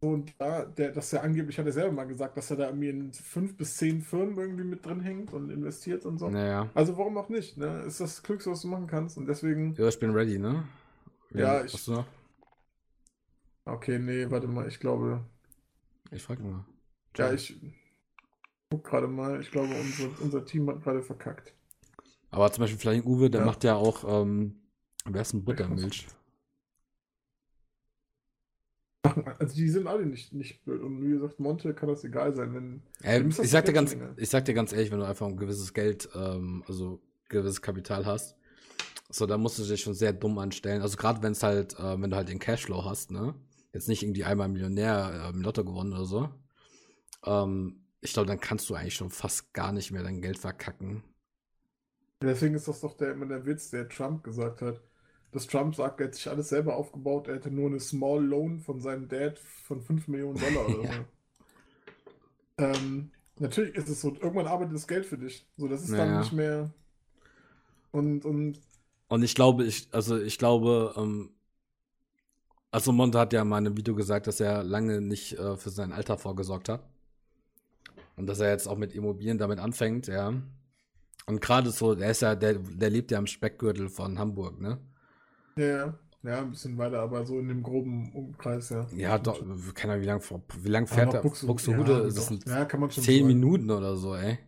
und 0.01 0.33
da, 0.39 0.63
der, 0.63 0.91
dass 0.91 1.11
er 1.11 1.23
angeblich 1.23 1.59
hat 1.59 1.65
er 1.65 1.73
selber 1.73 1.91
mal 1.91 2.07
gesagt, 2.07 2.37
dass 2.37 2.49
er 2.51 2.57
da 2.57 2.67
irgendwie 2.67 2.89
in 2.89 3.11
fünf 3.11 3.57
bis 3.57 3.75
zehn 3.75 4.01
Firmen 4.01 4.37
irgendwie 4.37 4.63
mit 4.63 4.85
drin 4.85 5.01
hängt 5.01 5.33
und 5.33 5.49
investiert 5.49 6.05
und 6.05 6.19
so. 6.19 6.29
Naja. 6.29 6.69
Also 6.73 6.97
warum 6.97 7.17
auch 7.17 7.27
nicht, 7.27 7.57
ne? 7.57 7.81
Ist 7.81 7.99
das 7.99 8.23
Klügste, 8.23 8.49
was 8.49 8.61
du 8.61 8.69
machen 8.69 8.87
kannst 8.87 9.17
und 9.17 9.25
deswegen. 9.25 9.75
Ja, 9.75 9.89
ich 9.89 9.99
bin 9.99 10.11
ready, 10.11 10.39
ne? 10.39 10.63
Wie 11.31 11.39
ja, 11.39 11.65
ich. 11.65 11.73
Hast 11.73 11.87
du 11.87 11.91
noch? 11.93 12.07
Okay, 13.65 13.99
nee, 13.99 14.31
warte 14.31 14.47
mal, 14.47 14.67
ich 14.69 14.79
glaube. 14.79 15.25
Ich 16.11 16.23
frag 16.23 16.39
mal. 16.39 16.65
Ja, 17.17 17.33
ich 17.33 17.59
guck 18.69 18.85
gerade 18.85 19.07
mal. 19.07 19.41
Ich 19.41 19.51
glaube, 19.51 19.73
unser, 19.75 20.21
unser 20.21 20.45
Team 20.45 20.69
hat 20.69 20.81
gerade 20.81 21.01
verkackt. 21.01 21.53
Aber 22.31 22.51
zum 22.51 22.63
Beispiel 22.63 22.79
Flying 22.79 23.03
Uwe, 23.03 23.29
der 23.29 23.41
ja. 23.41 23.45
macht 23.45 23.63
ja 23.63 23.75
auch, 23.75 24.03
ähm, 24.21 24.61
wer 25.05 25.21
ist 25.21 25.33
ein 25.33 25.43
Buttermilch? 25.43 26.07
Also 29.39 29.55
die 29.55 29.69
sind 29.69 29.87
alle 29.87 30.05
nicht, 30.05 30.33
nicht 30.33 30.63
blöd. 30.63 30.81
Und 30.81 31.01
wie 31.01 31.11
gesagt, 31.11 31.39
Monte 31.39 31.73
kann 31.73 31.89
das 31.89 32.03
egal 32.03 32.35
sein. 32.35 32.53
Wenn, 32.53 32.81
äh, 33.01 33.21
ich, 33.21 33.49
sag 33.49 33.65
dir 33.65 33.73
ganz, 33.73 33.95
ich 34.17 34.29
sag 34.29 34.45
dir 34.45 34.53
ganz 34.53 34.73
ehrlich, 34.73 34.91
wenn 34.91 34.99
du 34.99 35.05
einfach 35.05 35.25
ein 35.25 35.37
gewisses 35.37 35.73
Geld, 35.73 36.09
ähm, 36.15 36.63
also 36.67 37.01
gewisses 37.29 37.61
Kapital 37.61 38.05
hast, 38.05 38.35
so, 39.09 39.25
da 39.25 39.37
musst 39.37 39.57
du 39.57 39.63
dich 39.63 39.81
schon 39.81 39.95
sehr 39.95 40.13
dumm 40.13 40.37
anstellen. 40.37 40.81
Also 40.81 40.97
gerade 40.97 41.23
wenn 41.23 41.31
es 41.31 41.41
halt, 41.41 41.79
äh, 41.79 41.99
wenn 41.99 42.09
du 42.09 42.15
halt 42.15 42.29
den 42.29 42.39
Cashflow 42.39 42.85
hast, 42.85 43.11
ne? 43.11 43.33
Jetzt 43.73 43.87
nicht 43.87 44.03
irgendwie 44.03 44.23
einmal 44.23 44.49
Millionär 44.49 45.25
äh, 45.25 45.29
im 45.29 45.41
Lotto 45.41 45.63
gewonnen 45.63 45.93
oder 45.93 46.05
so. 46.05 46.29
Ähm, 47.25 47.85
ich 48.01 48.13
glaube, 48.13 48.27
dann 48.27 48.39
kannst 48.39 48.69
du 48.69 48.75
eigentlich 48.75 48.95
schon 48.95 49.09
fast 49.09 49.53
gar 49.53 49.71
nicht 49.71 49.91
mehr 49.91 50.03
dein 50.03 50.21
Geld 50.21 50.37
verkacken. 50.37 51.03
Deswegen 52.21 52.55
ist 52.55 52.67
das 52.67 52.81
doch 52.81 52.97
der, 52.97 53.13
immer 53.13 53.25
der 53.25 53.45
Witz, 53.45 53.69
der 53.69 53.87
Trump 53.87 54.23
gesagt 54.23 54.61
hat. 54.61 54.81
Dass 55.31 55.47
Trump 55.47 55.75
sagt, 55.75 55.99
er 55.99 56.07
hätte 56.07 56.17
sich 56.17 56.29
alles 56.29 56.49
selber 56.49 56.75
aufgebaut, 56.75 57.27
er 57.27 57.35
hätte 57.35 57.51
nur 57.51 57.67
eine 57.67 57.79
Small 57.79 58.23
Loan 58.23 58.59
von 58.59 58.81
seinem 58.81 59.07
Dad 59.07 59.37
von 59.39 59.79
5 59.79 60.07
Millionen 60.07 60.39
Dollar 60.39 60.67
oder 60.67 60.91
so. 62.57 62.63
ähm, 62.63 63.11
natürlich 63.37 63.75
ist 63.75 63.89
es 63.89 64.01
so, 64.01 64.09
irgendwann 64.15 64.47
arbeitet 64.47 64.75
das 64.75 64.87
Geld 64.87 65.05
für 65.05 65.17
dich. 65.17 65.47
So, 65.55 65.67
das 65.67 65.83
ist 65.83 65.91
naja. 65.91 66.05
dann 66.05 66.19
nicht 66.19 66.33
mehr. 66.33 66.73
Und, 67.91 68.25
und. 68.25 68.59
Und 69.07 69.23
ich 69.23 69.35
glaube, 69.35 69.65
ich, 69.65 69.87
also 69.91 70.19
ich 70.19 70.37
glaube, 70.37 70.93
ähm, 70.97 71.31
also 72.71 72.91
Monte 72.91 73.19
hat 73.19 73.33
ja 73.33 73.43
mal 73.43 73.59
in 73.59 73.67
einem 73.67 73.77
Video 73.77 73.95
gesagt, 73.95 74.27
dass 74.27 74.39
er 74.39 74.63
lange 74.63 75.01
nicht 75.01 75.37
äh, 75.37 75.57
für 75.57 75.69
sein 75.69 75.91
Alter 75.91 76.17
vorgesorgt 76.17 76.69
hat. 76.69 76.83
Und 78.15 78.27
dass 78.27 78.39
er 78.39 78.49
jetzt 78.49 78.67
auch 78.67 78.77
mit 78.77 78.93
Immobilien 78.93 79.37
damit 79.37 79.59
anfängt, 79.59 80.07
ja. 80.07 80.33
Und 81.29 81.41
gerade 81.41 81.69
so, 81.69 81.93
der 81.93 82.09
ist 82.09 82.23
ja, 82.23 82.33
der, 82.33 82.55
der 82.55 82.89
lebt 82.89 83.11
ja 83.11 83.19
am 83.19 83.27
Speckgürtel 83.27 83.87
von 83.87 84.17
Hamburg, 84.17 84.59
ne? 84.59 84.79
Ja, 85.55 85.93
ja, 86.23 86.39
ein 86.39 86.49
bisschen 86.49 86.75
weiter, 86.79 87.01
aber 87.01 87.23
so 87.23 87.37
in 87.37 87.47
dem 87.47 87.61
groben 87.61 88.11
Umkreis, 88.13 88.69
ja. 88.71 88.87
Ja, 88.95 89.19
doch, 89.19 89.39
keine 89.75 89.93
Ahnung, 89.93 90.03
wie 90.03 90.07
lang, 90.07 90.21
wie 90.63 90.69
lang 90.69 90.87
fährt 90.87 91.13
er? 91.13 91.21
Buxtehude, 91.21 91.91
ja, 91.91 92.03
das 92.05 92.27
sind 92.27 92.47
ja, 92.47 92.65
kann 92.65 92.79
man 92.79 92.89
schon 92.89 93.03
10 93.03 93.27
Minuten 93.27 93.69
oder 93.69 93.95
so, 93.95 94.15
ey. 94.15 94.39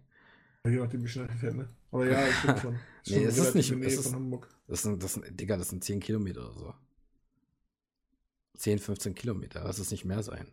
Ja, 0.66 0.72
je 0.72 0.78
nachdem, 0.80 1.04
wie 1.04 1.08
schnell 1.08 1.28
er 1.28 1.36
fährt, 1.36 1.56
ne? 1.56 1.70
Aber 1.92 2.10
ja, 2.10 2.28
ich 2.28 2.42
bin 2.42 2.58
schon. 2.62 2.80
nee, 3.10 3.24
es 3.26 3.38
ist 3.38 3.54
nicht, 3.54 3.72
es 3.72 3.94
ist, 3.94 4.08
von 4.08 4.16
Hamburg. 4.16 4.50
Das 4.68 4.82
sind, 4.82 5.04
das 5.04 5.14
sind, 5.14 5.40
Digga, 5.40 5.58
das 5.58 5.70
sind 5.70 5.84
10 5.84 6.00
Kilometer 6.00 6.42
oder 6.50 6.58
so. 6.58 6.74
10, 8.58 8.80
15 8.80 9.14
Kilometer, 9.14 9.62
lass 9.64 9.78
es 9.78 9.92
nicht 9.92 10.06
mehr 10.06 10.24
sein. 10.24 10.48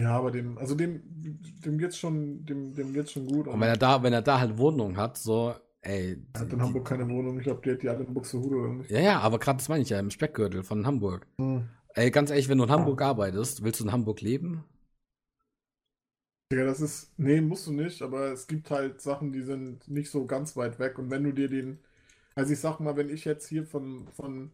Ja, 0.00 0.18
aber 0.18 0.30
dem, 0.30 0.58
also 0.58 0.74
dem, 0.74 1.00
dem 1.04 1.78
geht's 1.78 1.96
schon, 1.96 2.44
dem, 2.44 2.74
dem 2.74 2.92
geht's 2.92 3.12
schon 3.12 3.26
gut. 3.26 3.48
Und 3.48 3.60
wenn 3.60 3.68
er 3.68 3.76
da, 3.76 4.02
wenn 4.02 4.12
er 4.12 4.22
da 4.22 4.38
halt 4.38 4.58
Wohnung 4.58 4.96
hat, 4.96 5.16
so, 5.16 5.54
ey. 5.80 6.18
Er 6.34 6.40
hat 6.40 6.52
in 6.52 6.60
Hamburg 6.60 6.86
keine 6.86 7.08
Wohnung, 7.08 7.38
ich 7.38 7.44
glaube, 7.44 7.62
die 7.64 7.70
hat 7.70 7.82
die 7.82 7.88
alle 7.88 8.04
in 8.04 8.12
Buxtehude 8.12 8.56
oder 8.56 8.72
nicht. 8.74 8.90
Ja, 8.90 9.00
ja, 9.00 9.20
aber 9.20 9.38
gerade 9.38 9.56
das 9.56 9.68
meine 9.68 9.82
ich 9.82 9.88
ja, 9.88 9.98
im 9.98 10.10
Speckgürtel 10.10 10.62
von 10.62 10.86
Hamburg. 10.86 11.26
Hm. 11.38 11.68
Ey, 11.94 12.10
ganz 12.10 12.30
ehrlich, 12.30 12.48
wenn 12.50 12.58
du 12.58 12.64
in 12.64 12.70
Hamburg 12.70 13.00
arbeitest, 13.00 13.64
willst 13.64 13.80
du 13.80 13.84
in 13.84 13.92
Hamburg 13.92 14.20
leben? 14.20 14.64
Ja, 16.52 16.64
das 16.64 16.80
ist, 16.80 17.18
nee, 17.18 17.40
musst 17.40 17.66
du 17.66 17.72
nicht, 17.72 18.02
aber 18.02 18.32
es 18.32 18.46
gibt 18.46 18.70
halt 18.70 19.00
Sachen, 19.00 19.32
die 19.32 19.42
sind 19.42 19.88
nicht 19.88 20.10
so 20.10 20.26
ganz 20.26 20.56
weit 20.56 20.78
weg. 20.78 20.98
Und 20.98 21.10
wenn 21.10 21.24
du 21.24 21.32
dir 21.32 21.48
den, 21.48 21.78
also 22.34 22.52
ich 22.52 22.60
sag 22.60 22.78
mal, 22.80 22.96
wenn 22.96 23.08
ich 23.08 23.24
jetzt 23.24 23.48
hier 23.48 23.64
von, 23.66 24.06
von 24.12 24.52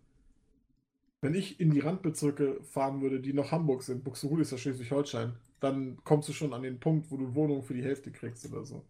wenn 1.22 1.34
ich 1.34 1.60
in 1.60 1.70
die 1.70 1.80
Randbezirke 1.80 2.60
fahren 2.64 3.00
würde, 3.00 3.20
die 3.20 3.32
noch 3.32 3.52
Hamburg 3.52 3.84
sind, 3.84 4.02
Buxtehude 4.02 4.42
ist 4.42 4.50
ja 4.50 4.58
Schleswig-Holstein, 4.58 5.36
dann 5.60 5.96
kommst 6.04 6.28
du 6.28 6.32
schon 6.32 6.52
an 6.52 6.62
den 6.62 6.80
Punkt, 6.80 7.10
wo 7.10 7.16
du 7.16 7.34
Wohnungen 7.34 7.62
für 7.62 7.74
die 7.74 7.84
Hälfte 7.84 8.10
kriegst 8.10 8.44
oder 8.52 8.64
so. 8.64 8.84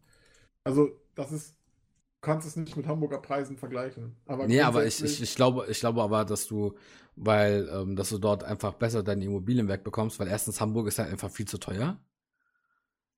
Also, 0.64 0.98
das 1.14 1.30
ist, 1.30 1.50
du 1.50 2.20
kannst 2.22 2.48
es 2.48 2.56
nicht 2.56 2.74
mit 2.74 2.86
Hamburger 2.86 3.18
Preisen 3.18 3.58
vergleichen. 3.58 4.16
Aber 4.24 4.46
nee, 4.46 4.62
aber 4.62 4.86
ich, 4.86 5.04
ich, 5.04 5.20
ich, 5.20 5.36
glaube, 5.36 5.66
ich 5.68 5.80
glaube 5.80 6.02
aber, 6.02 6.24
dass 6.24 6.46
du, 6.46 6.74
weil, 7.16 7.68
ähm, 7.70 7.96
dass 7.96 8.08
du 8.08 8.16
dort 8.16 8.44
einfach 8.44 8.72
besser 8.74 9.02
deine 9.02 9.26
Immobilien 9.26 9.68
wegbekommst, 9.68 10.18
weil 10.18 10.28
erstens 10.28 10.58
Hamburg 10.58 10.88
ist 10.88 10.98
halt 10.98 11.10
einfach 11.10 11.30
viel 11.30 11.46
zu 11.46 11.58
teuer. 11.58 12.00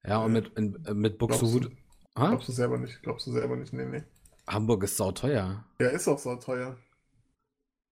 Ja, 0.04 0.18
und 0.25 0.33
mit, 0.33 0.59
in, 0.59 0.85
äh, 0.87 0.92
mit 0.92 1.18
Buxtehude. 1.18 1.68
Glaubst, 1.68 2.16
du, 2.16 2.26
glaubst 2.26 2.49
du 2.49 2.52
selber 2.52 2.78
nicht, 2.78 3.00
glaubst 3.02 3.26
du 3.28 3.30
selber 3.30 3.54
nicht, 3.54 3.73
nee, 3.73 3.87
nee. 3.87 4.02
Hamburg 4.49 4.83
ist 4.83 4.97
sauteuer. 4.97 5.64
Ja, 5.80 5.88
ist 5.88 6.09
auch 6.09 6.18
sauteuer. 6.18 6.76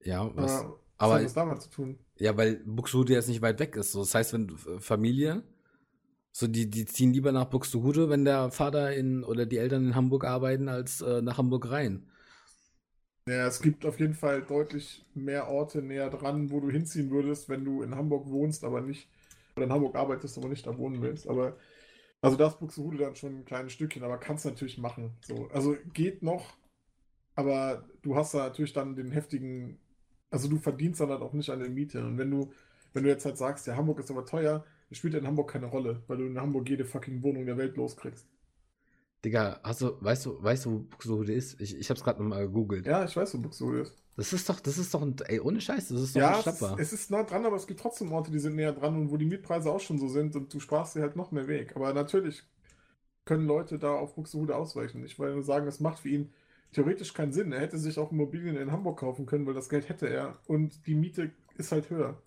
Ja, 0.00 0.28
was? 0.34 0.64
Aber 0.64 0.81
aber, 1.02 1.14
was 1.14 1.18
hat 1.20 1.24
das 1.24 1.34
damit 1.34 1.62
zu 1.62 1.70
tun? 1.70 1.98
Ja, 2.18 2.36
weil 2.36 2.62
Buxtehude 2.64 3.12
jetzt 3.12 3.28
nicht 3.28 3.42
weit 3.42 3.58
weg 3.58 3.76
ist. 3.76 3.92
So, 3.92 4.00
das 4.00 4.14
heißt, 4.14 4.32
wenn 4.32 4.56
Familie, 4.78 5.42
so 6.30 6.46
die, 6.46 6.70
die 6.70 6.86
ziehen 6.86 7.12
lieber 7.12 7.32
nach 7.32 7.46
Buxtehude, 7.46 8.08
wenn 8.08 8.24
der 8.24 8.50
Vater 8.50 8.94
in 8.94 9.24
oder 9.24 9.44
die 9.44 9.58
Eltern 9.58 9.86
in 9.88 9.94
Hamburg 9.94 10.24
arbeiten, 10.24 10.68
als 10.68 11.00
äh, 11.00 11.20
nach 11.20 11.38
Hamburg 11.38 11.70
rein. 11.70 12.08
Ja, 13.28 13.46
es 13.46 13.60
gibt 13.60 13.86
auf 13.86 14.00
jeden 14.00 14.14
Fall 14.14 14.42
deutlich 14.42 15.04
mehr 15.14 15.48
Orte 15.48 15.80
näher 15.80 16.10
dran, 16.10 16.50
wo 16.50 16.58
du 16.60 16.70
hinziehen 16.70 17.10
würdest, 17.10 17.48
wenn 17.48 17.64
du 17.64 17.82
in 17.82 17.94
Hamburg 17.94 18.28
wohnst, 18.28 18.64
aber 18.64 18.80
nicht, 18.80 19.08
oder 19.56 19.66
in 19.66 19.72
Hamburg 19.72 19.94
arbeitest, 19.94 20.38
aber 20.38 20.48
nicht 20.48 20.66
da 20.66 20.76
wohnen 20.76 21.00
willst. 21.02 21.28
Aber, 21.28 21.56
also 22.20 22.36
da 22.36 22.48
ist 22.48 22.58
Buxtehude 22.58 22.98
dann 22.98 23.14
schon 23.14 23.40
ein 23.40 23.44
kleines 23.44 23.72
Stückchen, 23.72 24.02
aber 24.02 24.18
kannst 24.18 24.44
natürlich 24.44 24.78
machen. 24.78 25.16
So, 25.20 25.48
also 25.52 25.76
geht 25.92 26.22
noch, 26.22 26.56
aber 27.36 27.88
du 28.02 28.16
hast 28.16 28.34
da 28.34 28.38
natürlich 28.38 28.72
dann 28.72 28.96
den 28.96 29.12
heftigen, 29.12 29.78
also 30.32 30.48
du 30.48 30.58
verdienst 30.58 31.00
dann 31.00 31.10
halt 31.10 31.22
auch 31.22 31.32
nicht 31.34 31.50
an 31.50 31.60
der 31.60 31.70
Miete. 31.70 32.04
Und 32.04 32.18
wenn 32.18 32.30
du, 32.30 32.52
wenn 32.94 33.04
du 33.04 33.10
jetzt 33.10 33.24
halt 33.26 33.38
sagst, 33.38 33.66
ja, 33.68 33.76
Hamburg 33.76 34.00
ist 34.00 34.10
aber 34.10 34.26
teuer, 34.26 34.64
dann 34.90 34.96
spielt 34.96 35.14
in 35.14 35.26
Hamburg 35.26 35.50
keine 35.52 35.66
Rolle, 35.66 36.02
weil 36.08 36.18
du 36.18 36.26
in 36.26 36.40
Hamburg 36.40 36.68
jede 36.70 36.84
fucking 36.86 37.22
Wohnung 37.22 37.46
der 37.46 37.56
Welt 37.58 37.76
loskriegst. 37.76 38.26
Digga, 39.24 39.60
hast 39.62 39.80
du, 39.82 39.96
weißt 40.02 40.26
du, 40.26 40.42
weißt 40.42 40.66
du, 40.66 40.70
wo 40.72 40.78
Buxtehude 40.80 41.32
ist? 41.32 41.60
Ich, 41.60 41.76
ich 41.76 41.90
hab's 41.90 42.02
gerade 42.02 42.20
nochmal 42.22 42.46
gegoogelt. 42.46 42.86
Ja, 42.86 43.04
ich 43.04 43.16
weiß, 43.16 43.34
wo 43.34 43.38
Buxtehude 43.38 43.80
ist. 43.80 43.98
Das 44.16 44.32
ist 44.32 44.48
doch, 44.48 44.58
das 44.60 44.78
ist 44.78 44.94
doch 44.94 45.02
ein, 45.02 45.16
ey, 45.26 45.38
ohne 45.40 45.60
Scheiß, 45.60 45.88
das 45.88 46.00
ist 46.00 46.16
doch 46.16 46.22
Ja, 46.22 46.24
ein 46.24 46.34
es 46.40 46.42
Schlapper. 46.42 46.76
es 46.76 46.92
ist 46.92 47.10
nah 47.10 47.22
dran, 47.22 47.46
aber 47.46 47.56
es 47.56 47.66
gibt 47.66 47.80
trotzdem 47.80 48.12
Orte, 48.12 48.30
die 48.30 48.38
sind 48.38 48.54
näher 48.56 48.72
dran 48.72 48.96
und 48.96 49.10
wo 49.10 49.16
die 49.16 49.24
Mietpreise 49.24 49.70
auch 49.72 49.80
schon 49.80 49.98
so 49.98 50.08
sind 50.08 50.36
und 50.36 50.52
du 50.52 50.60
sparst 50.60 50.94
dir 50.94 51.00
halt 51.02 51.16
noch 51.16 51.30
mehr 51.32 51.48
Weg. 51.48 51.74
Aber 51.74 51.92
natürlich 51.94 52.42
können 53.26 53.46
Leute 53.46 53.78
da 53.78 53.94
auf 53.94 54.14
Buxtehude 54.16 54.56
ausweichen. 54.56 55.04
Ich 55.04 55.18
will 55.18 55.34
nur 55.34 55.44
sagen, 55.44 55.66
das 55.66 55.80
macht 55.80 56.00
für 56.00 56.10
ihn 56.10 56.32
theoretisch 56.72 57.14
keinen 57.14 57.32
Sinn. 57.32 57.52
Er 57.52 57.60
hätte 57.60 57.78
sich 57.78 57.98
auch 57.98 58.12
Immobilien 58.12 58.56
in 58.56 58.72
Hamburg 58.72 58.98
kaufen 59.00 59.26
können, 59.26 59.46
weil 59.46 59.54
das 59.54 59.68
Geld 59.68 59.88
hätte 59.88 60.08
er 60.08 60.38
und 60.46 60.86
die 60.86 60.94
Miete 60.94 61.30
ist 61.56 61.72
halt 61.72 61.90
höher. 61.90 62.20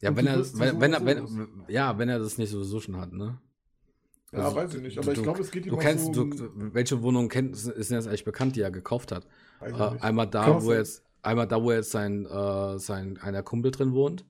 Ja, 0.00 0.10
und 0.10 0.16
wenn 0.16 0.26
er, 0.26 0.38
wenn, 0.58 0.80
wenn 0.80 0.92
er, 0.92 1.06
wenn, 1.06 1.64
ja, 1.68 1.98
wenn 1.98 2.08
er 2.08 2.18
das 2.18 2.36
nicht 2.38 2.50
sowieso 2.50 2.80
schon 2.80 2.96
hat, 2.98 3.12
ne? 3.12 3.38
Ja, 4.32 4.38
Also, 4.40 4.56
weiß 4.56 4.74
ich 4.74 4.82
nicht, 4.82 4.96
du- 4.96 5.00
aber 5.00 5.12
ich 5.12 5.18
du- 5.18 5.22
glaube, 5.22 5.40
es 5.40 5.50
geht 5.50 5.66
ihm 5.66 5.70
Du 5.70 5.76
kennst, 5.78 6.14
so 6.14 6.24
du, 6.24 6.50
welche 6.74 7.02
Wohnung 7.02 7.28
kennt, 7.28 7.54
ist 7.56 7.66
denn 7.90 7.96
jetzt 7.96 8.06
eigentlich 8.06 8.24
bekannt, 8.24 8.56
die 8.56 8.60
er 8.60 8.70
gekauft 8.70 9.12
hat? 9.12 9.26
Ich 9.66 9.72
Äh, 9.72 9.98
einmal 10.00 10.26
da, 10.26 10.48
auch 10.48 10.62
wo 10.62 10.72
jetzt, 10.72 11.02
einmal 11.22 11.46
da, 11.46 11.62
wo 11.62 11.72
jetzt 11.72 11.90
sein, 11.90 12.26
äh, 12.26 12.78
sein 12.78 13.18
einer 13.18 13.42
Kumpel 13.42 13.70
drin 13.70 13.92
wohnt. 13.92 14.24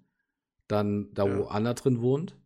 Dann 0.69 1.13
da, 1.15 1.25
wo 1.25 1.45
Ja. 1.45 1.49
Anna 1.49 1.75
drin 1.75 2.01
wohnt. 2.03 2.37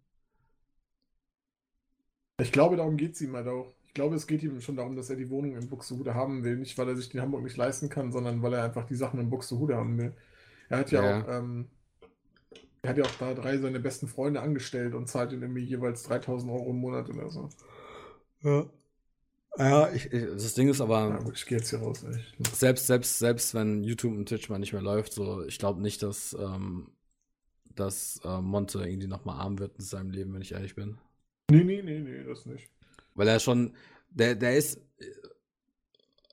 Ich 2.42 2.50
glaube, 2.50 2.76
darum 2.76 2.96
geht 2.96 3.12
es 3.14 3.20
ihm 3.20 3.36
halt 3.36 3.46
auch. 3.46 3.72
Ich 3.90 3.94
glaube, 3.94 4.14
es 4.14 4.26
geht 4.28 4.42
ihm 4.44 4.60
schon 4.60 4.76
darum, 4.76 4.94
dass 4.94 5.10
er 5.10 5.16
die 5.16 5.30
Wohnung 5.30 5.56
in 5.56 5.68
Buxtehude 5.68 6.14
haben 6.14 6.44
will. 6.44 6.56
Nicht, 6.56 6.78
weil 6.78 6.88
er 6.88 6.96
sich 6.96 7.08
die 7.08 7.16
in 7.16 7.22
Hamburg 7.24 7.42
nicht 7.42 7.56
leisten 7.56 7.88
kann, 7.88 8.12
sondern 8.12 8.40
weil 8.40 8.52
er 8.54 8.62
einfach 8.64 8.86
die 8.86 8.94
Sachen 8.94 9.18
in 9.20 9.30
Buxtehude 9.30 9.76
haben 9.76 9.98
will. 9.98 10.14
Er 10.68 10.78
hat 10.78 10.92
ja, 10.92 11.02
Ja. 11.02 11.24
auch, 11.24 11.28
ähm, 11.28 11.70
er 12.82 12.90
hat 12.90 12.98
ja 12.98 13.04
auch 13.04 13.14
da 13.18 13.34
drei 13.34 13.58
seine 13.58 13.80
besten 13.80 14.06
Freunde 14.08 14.40
angestellt 14.40 14.94
und 14.94 15.08
zahlt 15.08 15.32
ihnen 15.32 15.42
irgendwie 15.42 15.64
jeweils 15.64 16.02
3000 16.04 16.50
Euro 16.52 16.70
im 16.70 16.76
Monat 16.76 17.08
oder 17.10 17.30
so. 17.30 17.48
Ja. 18.42 18.66
Ja, 19.58 19.90
ich, 19.92 20.06
ich, 20.12 20.24
das 20.32 20.54
Ding 20.54 20.68
ist 20.68 20.80
aber, 20.80 21.08
Ja, 21.08 21.18
gut, 21.18 21.34
ich 21.36 21.44
gehe 21.46 21.58
jetzt 21.58 21.70
hier 21.70 21.80
raus, 21.80 22.04
echt. 22.04 22.36
selbst, 22.54 22.86
selbst, 22.86 23.18
selbst 23.18 23.54
wenn 23.54 23.82
YouTube 23.82 24.12
und 24.12 24.28
Twitch 24.28 24.48
mal 24.48 24.58
nicht 24.58 24.72
mehr 24.72 24.82
läuft, 24.82 25.12
so, 25.12 25.44
ich 25.44 25.58
glaube 25.58 25.82
nicht, 25.82 26.02
dass, 26.02 26.34
ähm, 26.38 26.88
dass 27.74 28.20
äh, 28.24 28.40
Monte 28.40 28.80
irgendwie 28.86 29.08
nochmal 29.08 29.40
arm 29.40 29.58
wird 29.58 29.76
in 29.78 29.84
seinem 29.84 30.10
Leben, 30.10 30.34
wenn 30.34 30.42
ich 30.42 30.52
ehrlich 30.52 30.74
bin. 30.74 30.98
Nee, 31.50 31.64
nee, 31.64 31.82
nee, 31.82 31.98
nee, 32.00 32.24
das 32.24 32.46
nicht. 32.46 32.70
Weil 33.14 33.28
er 33.28 33.40
schon, 33.40 33.74
der, 34.10 34.34
der 34.34 34.56
ist, 34.56 34.80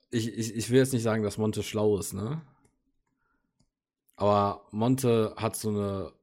ich, 0.10 0.28
ich, 0.38 0.56
ich 0.56 0.70
will 0.70 0.80
jetzt 0.80 0.94
nicht 0.94 1.04
sagen, 1.04 1.24
dass 1.24 1.38
Monte 1.38 1.64
schlau 1.64 1.98
ist, 1.98 2.14
ne? 2.14 2.42
Aber 4.16 4.68
Monte 4.72 5.34
hat 5.38 5.56
so 5.56 5.70
eine 5.70 6.14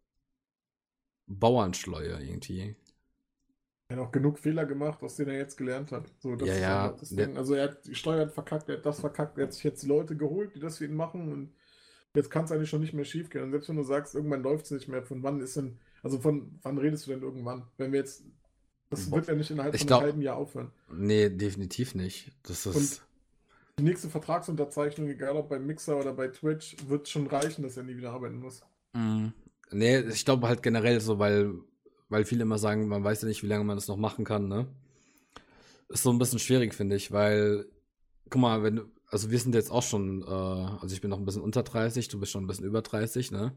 Bauernschleue 1.26 2.18
irgendwie. 2.22 2.76
Er 3.88 3.96
hat 3.98 4.06
auch 4.06 4.12
genug 4.12 4.38
Fehler 4.38 4.64
gemacht, 4.66 5.02
aus 5.02 5.16
denen 5.16 5.30
er 5.30 5.38
jetzt 5.38 5.56
gelernt 5.56 5.92
hat. 5.92 6.10
So, 6.18 6.36
das 6.36 6.48
Ja, 6.48 6.54
ist 6.54 6.68
ja, 6.68 6.68
halt 6.68 7.00
das 7.02 7.14
Ding. 7.14 7.36
Also 7.36 7.54
er 7.54 7.64
hat 7.64 7.86
die 7.86 7.94
Steuern 7.94 8.30
verkackt, 8.30 8.68
er 8.68 8.78
hat 8.78 8.86
das 8.86 9.00
verkackt, 9.00 9.36
er 9.38 9.44
hat 9.44 9.52
sich 9.52 9.62
jetzt 9.64 9.82
die 9.82 9.86
Leute 9.88 10.16
geholt, 10.16 10.54
die 10.54 10.60
das 10.60 10.78
für 10.78 10.86
ihn 10.86 10.94
machen 10.94 11.30
und 11.32 11.54
jetzt 12.14 12.30
kann 12.30 12.44
es 12.44 12.52
eigentlich 12.52 12.70
schon 12.70 12.80
nicht 12.80 12.94
mehr 12.94 13.04
schief 13.04 13.30
gehen. 13.30 13.42
Und 13.44 13.52
selbst 13.52 13.68
wenn 13.68 13.76
du 13.76 13.82
sagst, 13.84 14.14
irgendwann 14.14 14.42
läuft 14.42 14.66
es 14.66 14.70
nicht 14.72 14.88
mehr, 14.88 15.02
von 15.04 15.22
wann 15.22 15.40
ist 15.40 15.56
denn, 15.56 15.80
also 16.02 16.20
von 16.20 16.58
wann 16.62 16.78
redest 16.78 17.06
du 17.06 17.12
denn 17.12 17.22
irgendwann? 17.22 17.64
Wenn 17.78 17.92
wir 17.92 18.00
jetzt, 18.00 18.24
das 18.94 19.10
Boah, 19.10 19.16
wird 19.16 19.28
ja 19.28 19.34
nicht 19.34 19.50
innerhalb 19.50 19.74
ich 19.74 19.80
von 19.80 19.86
glaub- 19.86 20.00
einem 20.00 20.06
halben 20.10 20.22
Jahr 20.22 20.36
aufhören. 20.36 20.70
Nee, 20.92 21.28
definitiv 21.30 21.94
nicht. 21.94 22.30
Das 22.42 22.66
ist. 22.66 23.02
Die 23.78 23.82
nächste 23.82 24.08
Vertragsunterzeichnung, 24.08 25.08
egal 25.08 25.36
ob 25.36 25.48
bei 25.48 25.58
Mixer 25.58 25.98
oder 25.98 26.12
bei 26.12 26.28
Twitch, 26.28 26.76
wird 26.86 27.08
schon 27.08 27.26
reichen, 27.26 27.62
dass 27.62 27.76
er 27.76 27.82
nie 27.82 27.96
wieder 27.96 28.12
arbeiten 28.12 28.38
muss. 28.38 28.62
Mm, 28.92 29.28
nee, 29.72 29.98
ich 29.98 30.24
glaube 30.24 30.46
halt 30.46 30.62
generell 30.62 31.00
so, 31.00 31.18
weil, 31.18 31.54
weil 32.08 32.24
viele 32.24 32.42
immer 32.42 32.58
sagen, 32.58 32.86
man 32.86 33.02
weiß 33.02 33.22
ja 33.22 33.28
nicht, 33.28 33.42
wie 33.42 33.48
lange 33.48 33.64
man 33.64 33.76
das 33.76 33.88
noch 33.88 33.96
machen 33.96 34.24
kann, 34.24 34.46
ne? 34.46 34.68
Ist 35.88 36.04
so 36.04 36.10
ein 36.10 36.18
bisschen 36.18 36.38
schwierig, 36.38 36.72
finde 36.72 36.94
ich, 36.94 37.10
weil, 37.10 37.66
guck 38.30 38.40
mal, 38.40 38.62
wenn 38.62 38.76
du, 38.76 38.84
also 39.08 39.32
wir 39.32 39.38
sind 39.40 39.56
jetzt 39.56 39.72
auch 39.72 39.82
schon, 39.82 40.22
äh, 40.22 40.24
also 40.30 40.94
ich 40.94 41.00
bin 41.00 41.10
noch 41.10 41.18
ein 41.18 41.24
bisschen 41.24 41.42
unter 41.42 41.64
30, 41.64 42.06
du 42.08 42.20
bist 42.20 42.30
schon 42.30 42.44
ein 42.44 42.46
bisschen 42.46 42.66
über 42.66 42.80
30, 42.80 43.32
ne? 43.32 43.54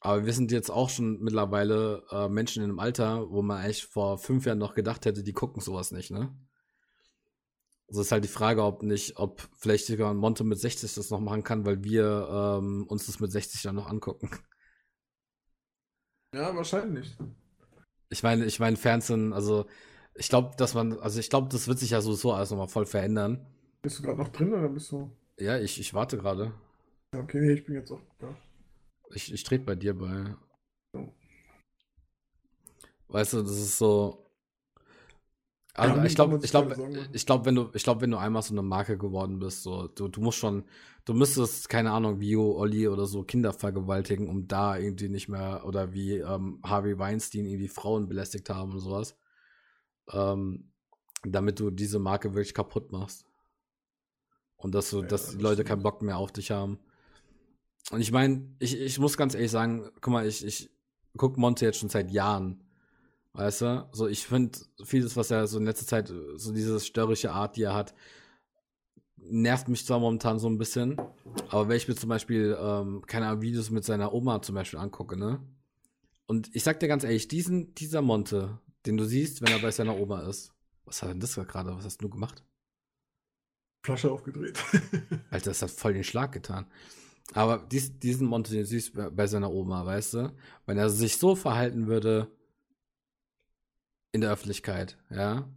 Aber 0.00 0.24
wir 0.24 0.32
sind 0.32 0.50
jetzt 0.50 0.70
auch 0.70 0.88
schon 0.88 1.20
mittlerweile 1.20 2.04
äh, 2.10 2.28
Menschen 2.28 2.62
in 2.62 2.70
einem 2.70 2.78
Alter, 2.78 3.30
wo 3.30 3.42
man 3.42 3.58
eigentlich 3.58 3.84
vor 3.84 4.18
fünf 4.18 4.46
Jahren 4.46 4.58
noch 4.58 4.74
gedacht 4.74 5.04
hätte, 5.04 5.22
die 5.22 5.34
gucken 5.34 5.60
sowas 5.60 5.92
nicht, 5.92 6.10
ne? 6.10 6.34
Also 7.88 8.00
ist 8.02 8.12
halt 8.12 8.24
die 8.24 8.28
Frage, 8.28 8.62
ob 8.62 8.82
nicht, 8.82 9.18
ob 9.18 9.46
vielleicht 9.58 9.86
sogar 9.86 10.10
ein 10.10 10.16
Monte 10.16 10.44
mit 10.44 10.58
60 10.58 10.94
das 10.94 11.10
noch 11.10 11.20
machen 11.20 11.42
kann, 11.42 11.66
weil 11.66 11.82
wir 11.82 12.58
ähm, 12.60 12.86
uns 12.86 13.06
das 13.06 13.20
mit 13.20 13.32
60 13.32 13.62
dann 13.62 13.74
noch 13.74 13.88
angucken. 13.88 14.30
Ja, 16.32 16.54
wahrscheinlich. 16.54 17.16
Ich 18.08 18.22
meine, 18.22 18.44
ich 18.44 18.60
meine, 18.60 18.76
Fernsehen, 18.76 19.32
also 19.32 19.66
ich 20.14 20.28
glaube, 20.28 20.54
dass 20.56 20.74
man, 20.74 20.98
also 21.00 21.18
ich 21.18 21.28
glaube, 21.28 21.48
das 21.48 21.66
wird 21.66 21.80
sich 21.80 21.90
ja 21.90 22.00
sowieso 22.00 22.32
alles 22.32 22.50
nochmal 22.50 22.68
voll 22.68 22.86
verändern. 22.86 23.44
Bist 23.82 23.98
du 23.98 24.02
gerade 24.04 24.18
noch 24.18 24.28
drin 24.28 24.52
oder 24.52 24.68
bist 24.68 24.92
du. 24.92 25.10
Ja, 25.38 25.58
ich, 25.58 25.80
ich 25.80 25.92
warte 25.92 26.16
gerade. 26.16 26.52
Ja, 27.12 27.20
okay, 27.20 27.40
nee, 27.40 27.54
ich 27.54 27.64
bin 27.64 27.74
jetzt 27.74 27.90
auch 27.90 28.00
da. 28.20 28.36
Ich, 29.14 29.32
ich 29.32 29.42
trete 29.44 29.64
bei 29.64 29.74
dir 29.74 29.94
bei. 29.94 30.36
Weißt 33.08 33.32
du, 33.32 33.42
das 33.42 33.58
ist 33.58 33.78
so. 33.78 34.26
Also 35.74 35.96
Ja, 35.96 36.04
ich 36.04 36.14
glaube, 36.14 36.40
ich 36.42 36.50
glaube, 36.50 37.08
ich 37.12 37.26
glaube, 37.26 37.44
wenn 37.46 37.54
du, 37.54 37.70
ich 37.74 37.84
glaube, 37.84 38.00
wenn 38.02 38.10
du 38.10 38.18
einmal 38.18 38.42
so 38.42 38.52
eine 38.52 38.62
Marke 38.62 38.98
geworden 38.98 39.38
bist, 39.38 39.62
so, 39.62 39.86
du, 39.88 40.08
du 40.08 40.20
musst 40.20 40.38
schon, 40.38 40.64
du 41.04 41.14
müsstest, 41.14 41.68
keine 41.68 41.92
Ahnung, 41.92 42.20
wie 42.20 42.36
Olli 42.36 42.88
oder 42.88 43.06
so 43.06 43.22
Kinder 43.22 43.52
vergewaltigen, 43.52 44.28
um 44.28 44.46
da 44.48 44.76
irgendwie 44.76 45.08
nicht 45.08 45.28
mehr, 45.28 45.62
oder 45.64 45.92
wie 45.92 46.18
ähm, 46.18 46.60
Harvey 46.64 46.98
Weinstein 46.98 47.46
irgendwie 47.46 47.68
Frauen 47.68 48.08
belästigt 48.08 48.50
haben 48.50 48.72
und 48.72 48.80
sowas. 48.80 49.16
Ähm, 50.12 50.72
damit 51.24 51.60
du 51.60 51.70
diese 51.70 51.98
Marke 51.98 52.34
wirklich 52.34 52.54
kaputt 52.54 52.92
machst. 52.92 53.26
Und 54.56 54.74
dass 54.74 54.90
du, 54.90 55.02
Ja, 55.02 55.08
dass 55.08 55.30
die 55.30 55.36
das 55.36 55.42
Leute 55.42 55.54
stimmt. 55.62 55.68
keinen 55.68 55.82
Bock 55.82 56.02
mehr 56.02 56.18
auf 56.18 56.32
dich 56.32 56.50
haben. 56.50 56.78
Und 57.90 58.00
ich 58.00 58.12
meine, 58.12 58.48
ich, 58.58 58.78
ich 58.78 58.98
muss 58.98 59.16
ganz 59.16 59.34
ehrlich 59.34 59.50
sagen, 59.50 59.88
guck 60.00 60.12
mal, 60.12 60.26
ich, 60.26 60.44
ich 60.44 60.70
guck 61.16 61.36
Monte 61.36 61.64
jetzt 61.64 61.78
schon 61.78 61.88
seit 61.88 62.10
Jahren. 62.10 62.62
Weißt 63.32 63.62
du? 63.62 63.88
So, 63.92 64.08
ich 64.08 64.26
finde 64.26 64.58
vieles, 64.84 65.16
was 65.16 65.30
er 65.30 65.46
so 65.46 65.58
in 65.58 65.64
letzter 65.64 65.86
Zeit, 65.86 66.08
so 66.08 66.52
diese 66.52 66.80
störrische 66.80 67.32
Art, 67.32 67.56
die 67.56 67.62
er 67.62 67.74
hat, 67.74 67.94
nervt 69.16 69.68
mich 69.68 69.86
zwar 69.86 69.98
momentan 69.98 70.38
so 70.38 70.48
ein 70.48 70.58
bisschen. 70.58 71.00
Aber 71.48 71.68
wenn 71.68 71.76
ich 71.76 71.88
mir 71.88 71.94
zum 71.94 72.08
Beispiel, 72.08 72.56
ähm, 72.60 73.02
keine 73.06 73.26
Ahnung, 73.26 73.42
Videos 73.42 73.70
mit 73.70 73.84
seiner 73.84 74.12
Oma 74.12 74.42
zum 74.42 74.54
Beispiel 74.54 74.78
angucke, 74.78 75.16
ne? 75.16 75.40
Und 76.26 76.54
ich 76.54 76.62
sag 76.62 76.78
dir 76.78 76.88
ganz 76.88 77.02
ehrlich, 77.02 77.26
diesen, 77.26 77.74
dieser 77.74 78.02
Monte, 78.02 78.60
den 78.86 78.96
du 78.96 79.04
siehst, 79.04 79.42
wenn 79.42 79.52
er 79.52 79.58
bei 79.58 79.72
seiner 79.72 79.96
Oma 79.96 80.20
ist, 80.20 80.52
was 80.84 81.02
hat 81.02 81.10
denn 81.10 81.20
das 81.20 81.34
gerade? 81.34 81.76
Was 81.76 81.84
hast 81.84 82.02
du 82.02 82.08
gemacht? 82.08 82.44
Flasche 83.84 84.10
aufgedreht. 84.10 84.58
Alter, 85.30 85.50
das 85.50 85.62
hat 85.62 85.70
voll 85.70 85.94
den 85.94 86.04
Schlag 86.04 86.32
getan. 86.32 86.66
Aber 87.34 87.58
dies, 87.70 87.98
diesen 87.98 88.26
Monte, 88.26 88.52
den 88.52 88.64
siehst 88.64 88.96
du 88.96 89.10
bei- 89.10 89.26
seiner 89.26 89.52
Oma, 89.52 89.86
weißt 89.86 90.14
du? 90.14 90.32
Wenn 90.66 90.78
er 90.78 90.90
sich 90.90 91.16
so 91.18 91.36
verhalten 91.36 91.86
würde 91.86 92.28
in 94.12 94.20
der 94.20 94.32
Öffentlichkeit, 94.32 94.98
ja, 95.10 95.48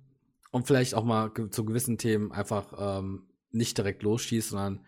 und 0.52 0.68
vielleicht 0.68 0.94
auch 0.94 1.04
mal 1.04 1.30
ge- 1.32 1.50
zu 1.50 1.66
gewissen 1.66 1.98
Themen 1.98 2.32
einfach 2.32 2.74
ähm, 3.00 3.26
nicht 3.52 3.78
direkt 3.78 4.04
losschießt, 4.04 4.50
sondern 4.50 4.86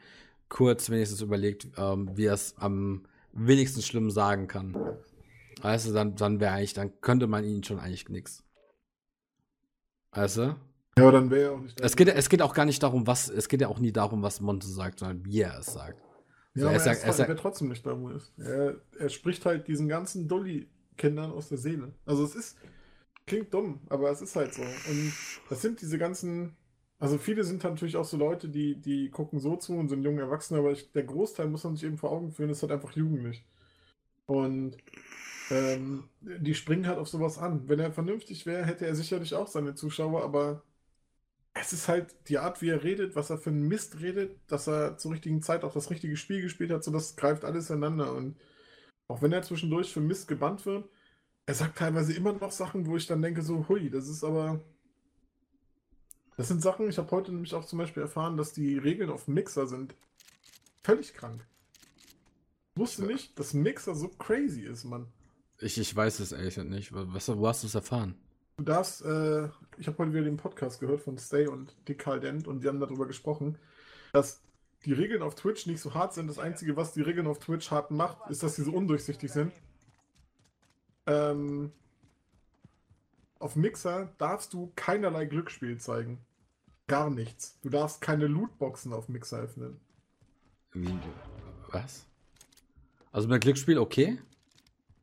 kurz 0.47 0.89
wenigstens 0.91 1.21
überlegt, 1.21 1.67
ähm, 1.77 2.11
wie 2.15 2.25
er 2.25 2.33
es 2.35 2.55
am 2.57 3.07
wenigsten 3.33 3.81
schlimm 3.81 4.11
sagen 4.11 4.47
kann. 4.47 4.75
Weißt 5.61 5.87
du, 5.87 5.93
dann, 5.93 6.15
dann 6.15 6.39
wäre 6.39 6.53
eigentlich, 6.53 6.73
dann 6.73 7.01
könnte 7.01 7.25
man 7.25 7.43
ihn 7.43 7.63
schon 7.63 7.79
eigentlich 7.79 8.07
nix. 8.09 8.43
Weißt 10.11 10.37
du? 10.37 10.41
ja, 10.41 10.57
aber 10.97 11.11
dann 11.13 11.31
wäre 11.31 11.41
er 11.45 11.51
auch 11.53 11.59
nicht. 11.61 11.79
Es 11.81 11.95
geht, 11.95 12.09
es 12.09 12.29
geht 12.29 12.43
auch 12.43 12.53
gar 12.53 12.65
nicht 12.65 12.83
darum, 12.83 13.07
was, 13.07 13.27
es 13.27 13.49
geht 13.49 13.61
ja 13.61 13.67
auch 13.69 13.79
nie 13.79 13.91
darum, 13.91 14.21
was 14.21 14.39
Monte 14.41 14.67
sagt, 14.67 14.99
sondern 14.99 15.25
wie 15.25 15.41
er 15.41 15.57
es 15.59 15.73
sagt. 15.73 15.99
Ja, 16.55 16.61
So, 16.61 16.67
aber 16.67 16.73
er 16.73 16.79
sagt- 16.79 16.97
ist 16.97 17.03
er 17.03 17.07
halt, 17.07 17.17
sagt- 17.17 17.29
wäre 17.29 17.39
trotzdem 17.39 17.69
nicht 17.69 17.85
da, 17.85 17.99
wo 17.99 18.09
er 18.09 18.15
ist. 18.15 18.33
Er, 18.39 18.75
er 18.99 19.09
spricht 19.09 19.45
halt 19.45 19.67
diesen 19.67 19.87
ganzen 19.87 20.27
Dolly-Kindern 20.27 21.31
aus 21.31 21.49
der 21.49 21.57
Seele. 21.57 21.93
Also 22.05 22.23
es 22.23 22.35
ist, 22.35 22.57
klingt 23.27 23.53
dumm, 23.53 23.81
aber 23.89 24.11
es 24.11 24.21
ist 24.21 24.35
halt 24.35 24.53
so. 24.53 24.63
Und 24.63 25.13
das 25.49 25.61
sind 25.61 25.81
diese 25.81 25.97
ganzen, 25.97 26.55
also 26.99 27.17
viele 27.17 27.43
sind 27.43 27.63
natürlich 27.63 27.97
auch 27.97 28.05
so 28.05 28.17
Leute, 28.17 28.49
die, 28.49 28.75
die 28.81 29.09
gucken 29.11 29.39
so 29.39 29.55
zu 29.57 29.73
und 29.75 29.89
sind 29.89 30.03
junge 30.03 30.21
Erwachsene, 30.21 30.59
aber 30.59 30.71
ich, 30.71 30.91
der 30.93 31.03
Großteil 31.03 31.47
muss 31.49 31.63
man 31.63 31.75
sich 31.75 31.85
eben 31.85 31.97
vor 31.97 32.11
Augen 32.11 32.31
führen, 32.31 32.49
ist 32.51 32.61
halt 32.63 32.71
einfach 32.73 32.93
jugendlich. 32.93 33.45
Und 34.25 34.77
ähm, 35.51 36.09
die 36.21 36.55
springen 36.55 36.87
halt 36.87 36.99
auf 36.99 37.09
sowas 37.09 37.37
an. 37.37 37.67
Wenn 37.69 37.79
er 37.79 37.91
vernünftig 37.91 38.45
wäre, 38.45 38.65
hätte 38.65 38.85
er 38.87 38.95
sicherlich 38.95 39.35
auch 39.35 39.47
seine 39.47 39.75
Zuschauer, 39.75 40.23
aber 40.23 40.63
es 41.55 41.71
ist 41.71 41.87
halt 41.87 42.13
die 42.27 42.37
Art, 42.37 42.61
wie 42.61 42.69
er 42.69 42.83
redet, 42.83 43.15
was 43.15 43.29
er 43.29 43.37
für 43.37 43.49
einen 43.49 43.67
Mist 43.67 44.01
redet, 44.01 44.37
dass 44.47 44.67
er 44.67 44.97
zur 44.97 45.13
richtigen 45.13 45.41
Zeit 45.41 45.63
auch 45.63 45.73
das 45.73 45.89
richtige 45.89 46.17
Spiel 46.17 46.41
gespielt 46.41 46.69
hat, 46.69 46.83
so 46.83 46.91
das 46.91 47.15
greift 47.15 47.45
alles 47.45 47.69
ineinander. 47.69 48.13
Und 48.13 48.35
auch 49.07 49.21
wenn 49.21 49.31
er 49.31 49.41
zwischendurch 49.41 49.91
für 49.91 50.01
Mist 50.01 50.27
gebannt 50.27 50.65
wird, 50.65 50.87
er 51.45 51.53
sagt 51.53 51.77
teilweise 51.77 52.13
immer 52.13 52.33
noch 52.33 52.51
Sachen, 52.51 52.85
wo 52.85 52.97
ich 52.97 53.07
dann 53.07 53.21
denke, 53.21 53.41
so, 53.41 53.67
hui, 53.69 53.89
das 53.89 54.09
ist 54.09 54.23
aber. 54.23 54.61
Das 56.35 56.49
sind 56.49 56.61
Sachen, 56.61 56.89
ich 56.89 56.97
habe 56.97 57.11
heute 57.11 57.31
nämlich 57.31 57.53
auch 57.53 57.65
zum 57.65 57.79
Beispiel 57.79 58.03
erfahren, 58.03 58.35
dass 58.35 58.51
die 58.51 58.77
Regeln 58.77 59.09
auf 59.09 59.29
Mixer 59.29 59.67
sind 59.67 59.95
völlig 60.83 61.13
krank. 61.13 61.47
Ich 62.73 62.81
wusste 62.81 63.05
nicht, 63.05 63.39
dass 63.39 63.53
Mixer 63.53 63.95
so 63.95 64.09
crazy 64.09 64.63
ist, 64.63 64.83
Mann. 64.83 65.07
Ich, 65.59 65.77
ich 65.77 65.95
weiß 65.95 66.19
es 66.19 66.33
ehrlich 66.33 66.57
nicht. 66.57 66.89
Was, 66.91 67.29
wo 67.29 67.47
hast 67.47 67.63
du 67.63 67.67
es 67.67 67.75
erfahren? 67.75 68.15
Du 68.57 68.63
darfst, 68.63 69.03
äh, 69.03 69.49
ich 69.77 69.87
habe 69.87 69.97
heute 69.97 70.13
wieder 70.13 70.23
den 70.23 70.37
Podcast 70.37 70.79
gehört 70.79 71.01
von 71.01 71.17
Stay 71.17 71.47
und 71.47 71.75
Dick 71.87 71.99
Caldent 71.99 72.47
und 72.47 72.63
die 72.63 72.67
haben 72.67 72.79
darüber 72.79 73.05
gesprochen, 73.05 73.57
dass 74.13 74.41
die 74.85 74.93
Regeln 74.93 75.21
auf 75.21 75.35
Twitch 75.35 75.65
nicht 75.65 75.81
so 75.81 75.93
hart 75.93 76.13
sind. 76.13 76.27
Das 76.27 76.39
Einzige, 76.39 76.77
was 76.77 76.93
die 76.93 77.01
Regeln 77.01 77.27
auf 77.27 77.39
Twitch 77.39 77.69
hart 77.69 77.91
macht, 77.91 78.29
ist, 78.29 78.43
dass 78.43 78.55
sie 78.55 78.63
so 78.63 78.71
undurchsichtig 78.71 79.31
sind. 79.31 79.51
Ähm, 81.05 81.71
auf 83.39 83.57
Mixer 83.57 84.13
darfst 84.17 84.53
du 84.53 84.71
keinerlei 84.75 85.25
Glücksspiel 85.25 85.77
zeigen. 85.77 86.19
Gar 86.87 87.09
nichts. 87.09 87.59
Du 87.61 87.69
darfst 87.69 87.99
keine 87.99 88.27
Lootboxen 88.27 88.93
auf 88.93 89.09
Mixer 89.09 89.39
öffnen. 89.39 89.81
Was? 91.71 92.05
Also 93.11 93.27
mit 93.27 93.41
Glücksspiel 93.41 93.79
okay? 93.79 94.19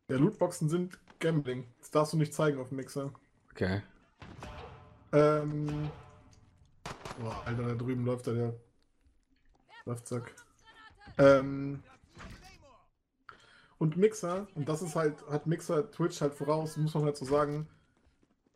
Ja, 0.08 0.16
Lootboxen 0.16 0.70
sind 0.70 0.98
Gambling. 1.18 1.66
Das 1.80 1.90
darfst 1.90 2.14
du 2.14 2.16
nicht 2.16 2.32
zeigen 2.32 2.58
auf 2.58 2.70
Mixer. 2.70 3.12
Okay. 3.54 3.82
Ähm. 5.12 5.90
Boah, 7.20 7.42
Alter, 7.44 7.62
da 7.68 7.74
drüben 7.74 8.04
läuft 8.04 8.26
da 8.26 8.32
der 8.32 8.54
Saftsack. 9.84 10.34
Ähm. 11.18 11.82
Und 13.78 13.96
Mixer, 13.96 14.46
und 14.54 14.68
das 14.68 14.80
ist 14.80 14.94
halt, 14.94 15.26
hat 15.28 15.46
Mixer 15.46 15.90
Twitch 15.90 16.20
halt 16.20 16.34
voraus, 16.34 16.76
muss 16.76 16.94
man 16.94 17.04
halt 17.04 17.16
so 17.16 17.24
sagen. 17.24 17.68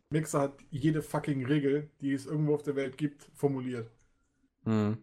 Mixer 0.09 0.39
hat 0.39 0.57
jede 0.71 1.01
fucking 1.01 1.45
Regel, 1.45 1.89
die 1.99 2.13
es 2.13 2.25
irgendwo 2.25 2.55
auf 2.55 2.63
der 2.63 2.77
Welt 2.77 2.97
gibt, 2.97 3.29
formuliert. 3.33 3.91
Hm. 4.63 4.97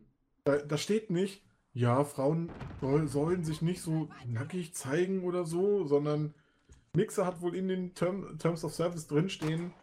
Da, 0.45 0.57
da 0.57 0.79
steht 0.79 1.11
nicht, 1.11 1.45
ja, 1.75 2.05
Frauen 2.05 2.51
soll, 2.81 3.07
sollen 3.09 3.45
sich 3.45 3.61
nicht 3.61 3.83
so 3.83 4.09
nackig 4.27 4.75
zeigen 4.75 5.25
oder 5.25 5.45
so, 5.45 5.85
sondern 5.85 6.35
Mixer 6.95 7.27
hat 7.27 7.43
wohl 7.43 7.55
in 7.55 7.69
den 7.69 7.95
Term, 7.95 8.39
Terms 8.39 8.65
of 8.65 8.73
Service 8.73 9.07
drinstehen, 9.07 9.75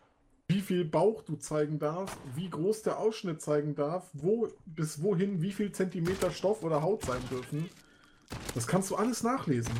wie 0.51 0.60
viel 0.60 0.84
Bauch 0.84 1.24
du 1.24 1.38
zeigen 1.38 1.79
darfst, 1.79 2.17
wie 2.36 2.50
groß 2.50 2.81
der 2.81 3.00
Ausschnitt 3.00 3.41
zeigen 3.41 3.74
darf, 3.74 4.10
wo 4.12 4.50
bis 4.65 5.01
wohin 5.01 5.41
wie 5.41 5.53
viel 5.53 5.72
Zentimeter 5.72 6.29
Stoff 6.29 6.63
oder 6.63 6.81
Haut 6.81 7.05
sein 7.05 7.22
dürfen. 7.29 7.70
Das 8.53 8.67
kannst 8.67 8.91
du 8.91 8.96
alles 8.96 9.24
nachlesen. 9.24 9.74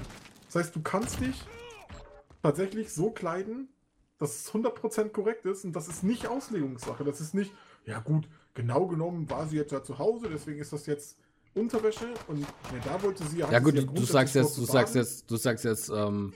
Das 0.46 0.56
heißt, 0.56 0.76
du 0.76 0.82
kannst 0.82 1.20
dich 1.20 1.36
tatsächlich 2.42 2.94
so 2.94 3.12
kleiden, 3.12 3.68
dass 4.18 4.46
es 4.46 4.52
100% 4.54 5.10
korrekt 5.10 5.46
ist 5.46 5.66
und 5.66 5.74
das 5.74 5.90
ist 5.90 6.04
nicht 6.04 6.28
Auslegungssache. 6.28 7.04
Das 7.04 7.20
ist 7.20 7.34
nicht, 7.34 7.52
ja 7.86 8.00
gut, 8.00 8.30
genau 8.54 8.88
genommen 8.88 9.30
war 9.30 9.48
sie 9.48 9.58
jetzt 9.58 9.74
ja 9.74 9.84
zu 9.84 10.00
Hause, 10.00 10.30
deswegen 10.32 10.60
ist 10.60 10.72
das 10.72 10.86
jetzt 10.86 11.18
Unterwäsche 11.54 12.08
und 12.28 12.40
ja, 12.40 12.48
da 12.86 13.04
wollte 13.04 13.26
sie 13.26 13.40
ja. 13.40 13.52
Ja 13.52 13.60
gut, 13.60 13.76
du, 13.76 13.86
du 13.86 14.04
sagst 14.04 14.36
jetzt, 14.36 14.58
du 14.58 14.64
sagst 14.64 14.96
jetzt, 14.96 15.30
du 15.30 15.36
sagst 15.36 15.66
jetzt, 15.66 15.90
ähm, 15.90 16.34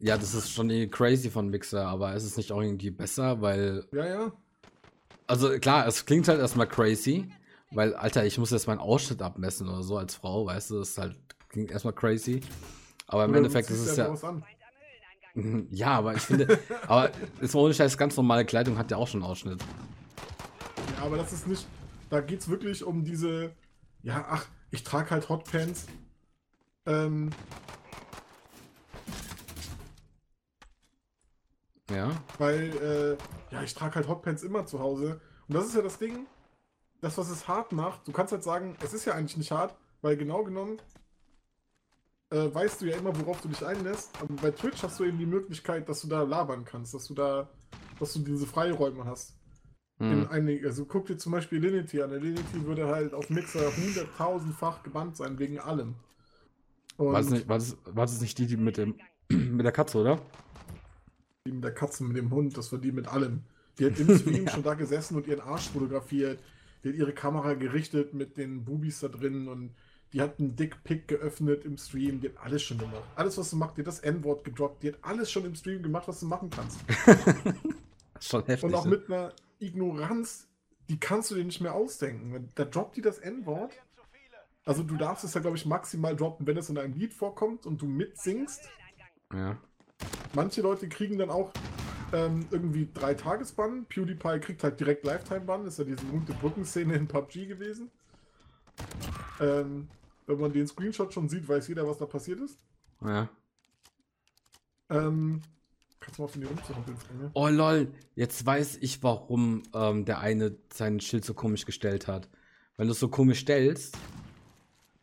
ja, 0.00 0.16
das 0.16 0.34
ist 0.34 0.50
schon 0.50 0.90
crazy 0.90 1.30
von 1.30 1.48
Mixer, 1.48 1.86
aber 1.86 2.14
ist 2.14 2.24
es 2.24 2.36
nicht 2.36 2.52
auch 2.52 2.60
irgendwie 2.60 2.90
besser, 2.90 3.40
weil. 3.40 3.86
Ja, 3.92 4.06
ja. 4.06 4.32
Also 5.26 5.58
klar, 5.58 5.86
es 5.86 6.06
klingt 6.06 6.26
halt 6.26 6.40
erstmal 6.40 6.66
crazy, 6.66 7.30
weil, 7.70 7.94
Alter, 7.94 8.24
ich 8.24 8.36
muss 8.38 8.50
jetzt 8.50 8.66
meinen 8.66 8.80
Ausschnitt 8.80 9.22
abmessen 9.22 9.68
oder 9.68 9.82
so 9.82 9.96
als 9.96 10.14
Frau, 10.16 10.46
weißt 10.46 10.70
du, 10.70 10.78
das 10.80 10.90
ist 10.90 10.98
halt, 10.98 11.16
klingt 11.48 11.70
erstmal 11.70 11.94
crazy. 11.94 12.40
Aber 13.06 13.24
im 13.24 13.30
oder 13.30 13.38
Endeffekt 13.38 13.70
ist 13.70 13.86
es 13.86 13.96
ja. 13.96 14.12
Ja, 15.70 15.88
aber 15.98 16.14
ich 16.14 16.22
finde, 16.22 16.58
aber 16.88 17.10
ist 17.40 17.54
ohne 17.54 17.72
Scheiß 17.72 17.96
ganz 17.96 18.16
normale 18.16 18.44
Kleidung 18.44 18.76
hat 18.76 18.90
ja 18.90 18.96
auch 18.96 19.06
schon 19.06 19.22
einen 19.22 19.30
Ausschnitt. 19.30 19.62
Ja, 20.96 21.04
aber 21.04 21.16
das 21.16 21.32
ist 21.32 21.46
nicht, 21.46 21.66
da 22.08 22.20
geht 22.20 22.40
es 22.40 22.48
wirklich 22.48 22.82
um 22.82 23.04
diese 23.04 23.52
ja, 24.02 24.24
ach, 24.28 24.46
ich 24.70 24.82
trage 24.82 25.10
halt 25.10 25.28
Hotpants. 25.28 25.86
Ähm. 26.86 27.30
Ja. 31.94 32.10
Weil, 32.38 33.18
äh, 33.50 33.54
ja, 33.54 33.62
ich 33.62 33.74
trage 33.74 33.96
halt 33.96 34.08
Hotpants 34.08 34.42
immer 34.42 34.66
zu 34.66 34.80
Hause. 34.80 35.20
Und 35.48 35.54
das 35.54 35.66
ist 35.66 35.74
ja 35.74 35.82
das 35.82 35.98
Ding, 35.98 36.26
das, 37.00 37.18
was 37.18 37.30
es 37.30 37.48
hart 37.48 37.72
macht. 37.72 38.06
Du 38.06 38.12
kannst 38.12 38.32
halt 38.32 38.42
sagen, 38.42 38.76
es 38.82 38.94
ist 38.94 39.04
ja 39.04 39.14
eigentlich 39.14 39.36
nicht 39.36 39.50
hart, 39.50 39.74
weil 40.02 40.16
genau 40.16 40.44
genommen 40.44 40.78
äh, 42.30 42.54
weißt 42.54 42.80
du 42.80 42.86
ja 42.86 42.96
immer, 42.96 43.18
worauf 43.18 43.40
du 43.40 43.48
dich 43.48 43.64
einlässt. 43.64 44.10
Aber 44.20 44.34
bei 44.34 44.50
Twitch 44.50 44.82
hast 44.82 45.00
du 45.00 45.04
eben 45.04 45.18
die 45.18 45.26
Möglichkeit, 45.26 45.88
dass 45.88 46.02
du 46.02 46.08
da 46.08 46.22
labern 46.22 46.64
kannst, 46.64 46.94
dass 46.94 47.06
du 47.06 47.14
da, 47.14 47.48
dass 47.98 48.12
du 48.12 48.20
diese 48.20 48.46
Freiräume 48.46 49.04
hast. 49.04 49.36
In 49.98 50.22
hm. 50.22 50.28
einigen, 50.30 50.64
also 50.64 50.86
guck 50.86 51.06
dir 51.06 51.18
zum 51.18 51.32
Beispiel 51.32 51.58
Linity 51.58 52.00
an. 52.00 52.08
Der 52.08 52.20
Linity 52.20 52.64
würde 52.64 52.86
halt 52.86 53.12
auf 53.12 53.28
Mixer 53.28 53.70
hunderttausendfach 53.76 54.82
gebannt 54.82 55.18
sein, 55.18 55.38
wegen 55.38 55.58
allem. 55.58 55.94
Und 56.96 57.12
war, 57.12 57.20
das 57.20 57.28
nicht, 57.28 57.48
war, 57.48 57.58
das, 57.58 57.76
war 57.84 58.06
das 58.06 58.18
nicht 58.20 58.38
die, 58.38 58.46
die 58.46 58.56
mit, 58.56 58.78
dem, 58.78 58.98
mit 59.28 59.66
der 59.66 59.72
Katze, 59.72 59.98
oder? 59.98 60.18
Die 61.46 61.52
mit 61.52 61.64
der 61.64 61.72
Katze, 61.72 62.04
mit 62.04 62.16
dem 62.16 62.30
Hund, 62.30 62.56
das 62.56 62.70
war 62.70 62.78
die 62.78 62.92
mit 62.92 63.08
allem. 63.08 63.44
Die 63.78 63.86
hat 63.86 63.98
im 63.98 64.14
Stream 64.18 64.44
ja. 64.44 64.52
schon 64.52 64.62
da 64.62 64.74
gesessen 64.74 65.16
und 65.16 65.26
ihren 65.26 65.40
Arsch 65.40 65.70
fotografiert. 65.70 66.38
Die 66.84 66.90
hat 66.90 66.96
ihre 66.96 67.12
Kamera 67.12 67.54
gerichtet 67.54 68.12
mit 68.12 68.36
den 68.36 68.64
Bubis 68.64 69.00
da 69.00 69.08
drin 69.08 69.48
und 69.48 69.74
die 70.12 70.20
hat 70.20 70.38
einen 70.38 70.56
Dickpick 70.56 71.08
geöffnet 71.08 71.64
im 71.64 71.78
Stream. 71.78 72.20
Die 72.20 72.28
hat 72.28 72.36
alles 72.42 72.62
schon 72.62 72.78
gemacht. 72.78 73.04
Alles, 73.14 73.38
was 73.38 73.50
du 73.50 73.56
machst, 73.56 73.76
die 73.76 73.82
hat 73.82 73.86
das 73.86 74.00
N-Wort 74.00 74.44
gedroppt. 74.44 74.82
Die 74.82 74.88
hat 74.88 74.98
alles 75.02 75.30
schon 75.30 75.44
im 75.46 75.54
Stream 75.54 75.82
gemacht, 75.82 76.08
was 76.08 76.20
du 76.20 76.26
machen 76.26 76.50
kannst. 76.50 76.80
schon 78.20 78.44
heftig. 78.44 78.64
Und 78.64 78.74
auch 78.74 78.84
mit 78.84 79.06
einer 79.06 79.32
Ignoranz, 79.60 80.48
die 80.90 80.98
kannst 80.98 81.30
du 81.30 81.36
dir 81.36 81.44
nicht 81.44 81.60
mehr 81.60 81.74
ausdenken. 81.74 82.50
Da 82.54 82.64
droppt 82.64 82.96
die 82.96 83.02
das 83.02 83.18
N-Wort. 83.18 83.72
Also 84.66 84.82
du 84.82 84.96
darfst 84.96 85.24
es 85.24 85.32
ja, 85.32 85.40
glaube 85.40 85.56
ich, 85.56 85.64
maximal 85.64 86.14
droppen, 86.14 86.46
wenn 86.46 86.56
es 86.56 86.68
in 86.68 86.76
einem 86.76 86.92
Lied 86.94 87.14
vorkommt 87.14 87.64
und 87.64 87.80
du 87.80 87.86
mitsingst. 87.86 88.68
Ja. 89.32 89.58
Manche 90.34 90.62
Leute 90.62 90.88
kriegen 90.88 91.18
dann 91.18 91.30
auch 91.30 91.52
ähm, 92.12 92.46
irgendwie 92.50 92.88
drei 92.92 93.14
Tagesbann. 93.14 93.86
PewDiePie 93.86 94.40
kriegt 94.40 94.62
halt 94.64 94.78
direkt 94.80 95.04
Lifetime-Bann. 95.04 95.66
Ist 95.66 95.78
ja 95.78 95.84
diese 95.84 96.04
berühmte 96.04 96.32
Brückenszene 96.34 96.94
in 96.94 97.06
PUBG 97.06 97.46
gewesen. 97.46 97.90
Ähm, 99.40 99.88
wenn 100.26 100.38
man 100.38 100.52
den 100.52 100.66
Screenshot 100.66 101.12
schon 101.12 101.28
sieht, 101.28 101.48
weiß 101.48 101.68
jeder, 101.68 101.86
was 101.86 101.98
da 101.98 102.06
passiert 102.06 102.40
ist. 102.40 102.58
Ja. 103.02 103.28
Ähm, 104.88 105.40
Kannst 106.00 106.18
du 106.18 106.22
mal 106.22 106.28
von 106.28 106.40
dir 106.40 106.48
rumzuhumpeln, 106.48 106.96
Oh 107.34 107.48
lol, 107.48 107.92
jetzt 108.14 108.46
weiß 108.46 108.78
ich, 108.80 109.02
warum 109.02 109.62
ähm, 109.74 110.06
der 110.06 110.20
eine 110.20 110.56
sein 110.72 110.98
Schild 110.98 111.26
so 111.26 111.34
komisch 111.34 111.66
gestellt 111.66 112.08
hat. 112.08 112.28
Wenn 112.78 112.86
du 112.86 112.92
es 112.92 113.00
so 113.00 113.08
komisch 113.08 113.40
stellst, 113.40 113.98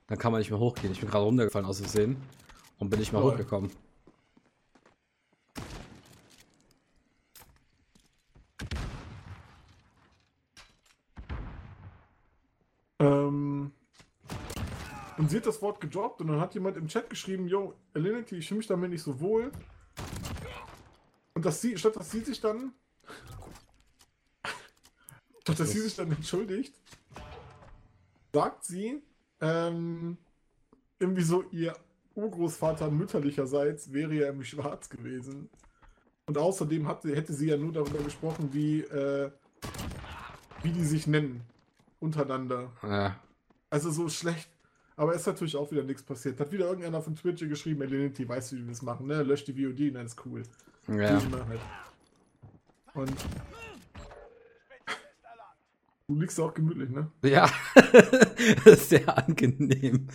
dann 0.08 0.18
kann 0.18 0.32
man 0.32 0.40
nicht 0.40 0.50
mehr 0.50 0.60
hochgehen. 0.60 0.92
Ich 0.92 1.00
bin 1.00 1.10
gerade 1.10 1.24
runtergefallen 1.24 1.68
aus 1.68 1.80
Versehen 1.80 2.18
und 2.80 2.90
bin 2.90 3.00
nicht 3.00 3.14
mehr 3.14 3.24
oh. 3.24 3.32
hochgekommen. 3.32 3.70
Ähm, 13.00 13.72
und 15.18 15.32
sie 15.32 15.38
hat 15.38 15.48
das 15.48 15.62
Wort 15.62 15.82
gedroppt 15.82 16.22
und 16.22 16.28
dann 16.28 16.40
hat 16.40 16.54
jemand 16.54 16.78
im 16.78 16.88
Chat 16.88 17.10
geschrieben, 17.10 17.48
yo, 17.48 17.74
Alinity, 17.94 18.38
ich 18.38 18.48
fühle 18.48 18.60
mich 18.60 18.68
damit 18.68 18.92
nicht 18.92 19.02
so 19.02 19.20
wohl. 19.20 19.52
Und 21.34 21.46
dass 21.46 21.62
sie, 21.62 21.78
statt 21.78 21.96
dass 21.96 22.12
sie 22.12 22.22
sich 22.22 22.40
dann. 22.40 22.74
statt 25.42 25.60
dass 25.60 25.72
sie 25.72 25.80
sich 25.80 25.96
dann 25.96 26.12
entschuldigt, 26.12 26.76
sagt 28.34 28.64
sie, 28.64 29.02
ähm, 29.42 30.18
irgendwie 31.00 31.24
so, 31.24 31.44
ihr 31.52 31.76
Urgroßvater 32.16 32.90
mütterlicherseits 32.90 33.94
wäre 33.94 34.14
ja 34.14 34.30
im 34.30 34.44
Schwarz 34.44 34.90
gewesen. 34.90 35.50
Und 36.26 36.38
außerdem 36.38 36.88
hatte, 36.88 37.16
hätte 37.16 37.34
sie 37.34 37.48
ja 37.48 37.58
nur 37.58 37.72
darüber 37.72 38.04
gesprochen, 38.04 38.50
wie, 38.52 38.82
äh, 38.82 39.32
wie 40.62 40.72
die 40.72 40.84
sich 40.84 41.08
nennen. 41.08 41.42
Untereinander. 42.00 42.72
Ja. 42.84 43.20
Also 43.70 43.92
so 43.92 44.10
schlecht. 44.10 44.50
Aber 44.96 45.14
ist 45.14 45.28
natürlich 45.28 45.56
auch 45.56 45.72
wieder 45.72 45.84
nichts 45.84 46.02
passiert. 46.02 46.40
Hat 46.40 46.52
wieder 46.52 46.66
irgendeiner 46.66 47.02
von 47.02 47.16
Twitch 47.16 47.48
geschrieben, 47.48 47.82
Elinity, 47.84 48.28
weißt 48.28 48.52
du, 48.52 48.56
wie 48.56 48.62
wir 48.62 48.70
das 48.70 48.82
machen, 48.82 49.06
ne? 49.06 49.22
Löscht 49.22 49.48
die 49.48 49.54
VOD, 49.54 49.94
dann 49.96 50.06
ist 50.08 50.18
cool. 50.26 50.42
Ja. 50.88 51.22
Halt. 51.22 51.60
Und 52.96 53.14
du 56.08 56.20
liegst 56.20 56.40
auch 56.40 56.54
gemütlich, 56.54 56.90
ne? 56.90 57.12
Ja, 57.24 57.48
sehr 58.66 59.16
angenehm. 59.16 60.08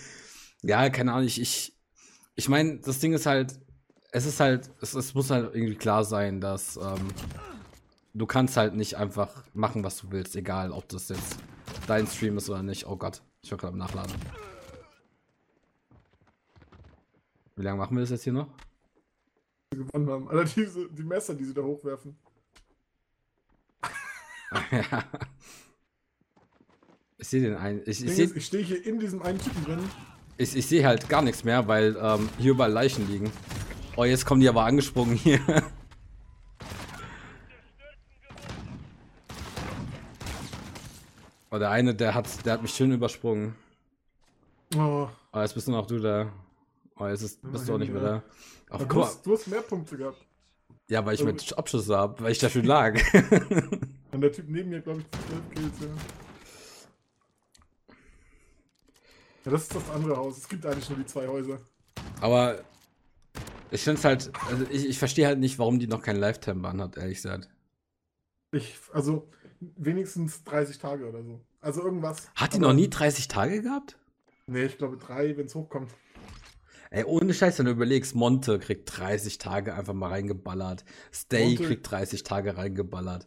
Ja, 0.63 0.91
keine 0.91 1.13
Ahnung, 1.13 1.27
ich, 1.27 1.41
ich, 1.41 1.79
ich 2.35 2.49
meine, 2.49 2.79
das 2.81 2.99
Ding 2.99 3.13
ist 3.13 3.27
halt, 3.27 3.61
es 4.11 4.27
ist 4.27 4.41
halt, 4.41 4.71
es, 4.81 4.95
es 4.95 5.15
muss 5.15 5.31
halt 5.31 5.55
irgendwie 5.55 5.77
klar 5.77 6.05
sein, 6.05 6.41
dass, 6.41 6.77
ähm, 6.77 7.09
du 8.15 8.27
kannst 8.27 8.57
halt 8.57 8.75
nicht 8.75 8.97
einfach 8.97 9.45
machen, 9.55 9.85
was 9.85 9.99
du 9.99 10.11
willst, 10.11 10.37
egal 10.37 10.73
ob 10.73 10.89
das 10.89 11.09
jetzt 11.09 11.39
dein 11.87 12.07
Stream 12.07 12.39
ist 12.39 12.49
oder 12.49 12.63
nicht. 12.63 12.87
Oh 12.87 12.97
Gott, 12.97 13.23
ich 13.43 13.51
war 13.51 13.59
gerade 13.59 13.73
am 13.73 13.79
Nachladen. 13.79 14.15
Wie 17.57 17.63
lange 17.63 17.79
machen 17.79 17.97
wir 17.97 18.01
das 18.01 18.11
jetzt 18.11 18.25
hier 18.25 18.33
noch? 18.33 18.49
gewonnen 19.77 20.11
haben. 20.11 20.29
Alter, 20.29 20.45
diese, 20.45 20.89
die 20.89 21.03
Messer, 21.03 21.35
die 21.35 21.45
sie 21.45 21.55
da 21.55 21.63
hochwerfen. 21.63 22.17
ja. 24.71 25.05
Ich 27.19 27.29
sehe 27.29 27.41
den 27.41 27.55
einen. 27.55 27.83
Ich, 27.87 28.05
ich, 28.05 28.37
ich 28.37 28.47
stehe 28.47 28.65
hier 28.65 28.85
in 28.85 28.99
diesem 28.99 29.23
einen 29.23 29.39
Typen 29.39 29.65
drin. 29.65 29.79
ich, 30.37 30.57
ich 30.57 30.67
sehe 30.67 30.87
halt 30.87 31.09
gar 31.09 31.23
nichts 31.23 31.45
mehr, 31.45 31.69
weil 31.69 31.97
ähm, 32.01 32.29
hier 32.39 32.53
überall 32.53 32.73
Leichen 32.73 33.09
liegen. 33.09 33.31
Oh, 33.97 34.05
jetzt 34.05 34.27
kommen 34.27 34.41
die 34.41 34.49
aber 34.49 34.65
angesprungen 34.65 35.17
hier. 35.17 35.41
Oh, 41.53 41.59
der 41.59 41.71
eine, 41.71 41.95
der 41.95 42.15
hat, 42.15 42.47
der 42.47 42.55
hat 42.55 42.63
mich 42.63 42.75
schön 42.75 42.93
übersprungen. 42.93 43.55
Oh, 44.75 45.07
Oh, 45.35 45.41
jetzt 45.41 45.55
bist 45.55 45.69
du 45.69 45.73
noch 45.73 45.87
du 45.87 45.99
da. 45.99 46.33
Oh, 46.97 47.07
jetzt 47.07 47.23
ist, 47.23 47.41
bist 47.43 47.69
du 47.69 47.75
auch 47.75 47.79
nicht 47.79 47.93
mehr 47.93 48.03
da. 48.03 48.23
Aber 48.71 48.85
guck 48.85 48.91
du, 48.91 49.05
hast, 49.05 49.27
du 49.27 49.33
hast 49.35 49.47
mehr 49.49 49.61
Punkte 49.61 49.97
gehabt. 49.99 50.25
Ja, 50.89 51.05
weil 51.05 51.15
ich 51.15 51.25
mit 51.25 51.57
Abschüsse 51.57 51.97
habe, 51.97 52.23
weil 52.25 52.33
ich 52.33 52.39
da 52.39 52.49
schön 52.49 52.65
lag. 52.65 52.95
Und 54.13 54.21
der 54.21 54.33
Typ 54.33 54.49
neben 54.49 54.71
mir, 54.71 54.81
glaube 54.81 55.01
ich, 55.01 55.11
12 55.29 55.51
Kills, 55.51 55.81
ja. 55.81 55.87
Ja, 59.45 59.51
das 59.51 59.63
ist 59.63 59.75
das 59.75 59.91
andere 59.91 60.17
Haus. 60.17 60.39
Es 60.39 60.49
gibt 60.49 60.65
eigentlich 60.65 60.89
nur 60.89 60.99
die 60.99 61.07
zwei 61.07 61.27
Häuser. 61.29 61.59
Aber 62.21 62.61
ich 63.71 63.83
finde 63.83 63.99
es 63.99 64.05
halt, 64.05 64.33
also 64.49 64.65
ich, 64.71 64.87
ich 64.87 64.99
verstehe 64.99 65.27
halt 65.27 65.39
nicht, 65.39 65.59
warum 65.59 65.79
die 65.79 65.87
noch 65.87 66.03
keinen 66.03 66.21
Lifetime-Ban 66.21 66.81
hat, 66.81 66.97
ehrlich 66.97 67.17
gesagt. 67.17 67.49
Ich, 68.53 68.79
also, 68.93 69.29
wenigstens 69.77 70.45
30 70.45 70.79
Tage 70.79 71.09
oder 71.09 71.23
so. 71.23 71.41
Also 71.61 71.83
irgendwas. 71.83 72.31
Hat 72.35 72.55
die 72.55 72.59
noch 72.59 72.73
nie 72.73 72.91
30 72.91 73.29
Tage 73.29 73.63
gehabt? 73.63 73.99
Nee, 74.47 74.65
ich 74.65 74.79
glaube 74.79 74.97
drei, 74.97 75.37
wenn 75.37 75.47
es 75.47 75.55
hochkommt. 75.55 75.91
Ey, 76.91 77.05
ohne 77.05 77.33
Scheiß, 77.33 77.59
wenn 77.59 77.67
du 77.67 77.73
überlegst, 77.73 78.15
Monte 78.15 78.59
kriegt 78.59 78.99
30 78.99 79.39
Tage 79.39 79.75
einfach 79.75 79.95
mal 79.95 80.09
reingeballert. 80.09 80.85
Stay 81.13 81.49
Monte- 81.51 81.65
kriegt 81.65 81.91
30 81.91 82.23
Tage 82.23 82.57
reingeballert. 82.57 83.27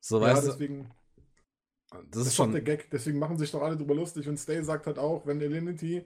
So, 0.00 0.20
Ja, 0.20 0.26
weißt 0.34 0.46
du, 0.46 0.50
deswegen. 0.50 0.90
das 1.90 2.00
Das 2.10 2.26
ist 2.26 2.34
schon. 2.36 2.52
der 2.52 2.60
Gag. 2.62 2.90
Deswegen 2.90 3.18
machen 3.18 3.38
sich 3.38 3.50
doch 3.52 3.62
alle 3.62 3.76
drüber 3.76 3.94
lustig. 3.94 4.28
Und 4.28 4.36
Stay 4.38 4.62
sagt 4.62 4.86
halt 4.86 4.98
auch, 4.98 5.26
wenn 5.26 5.40
Elinity. 5.40 6.04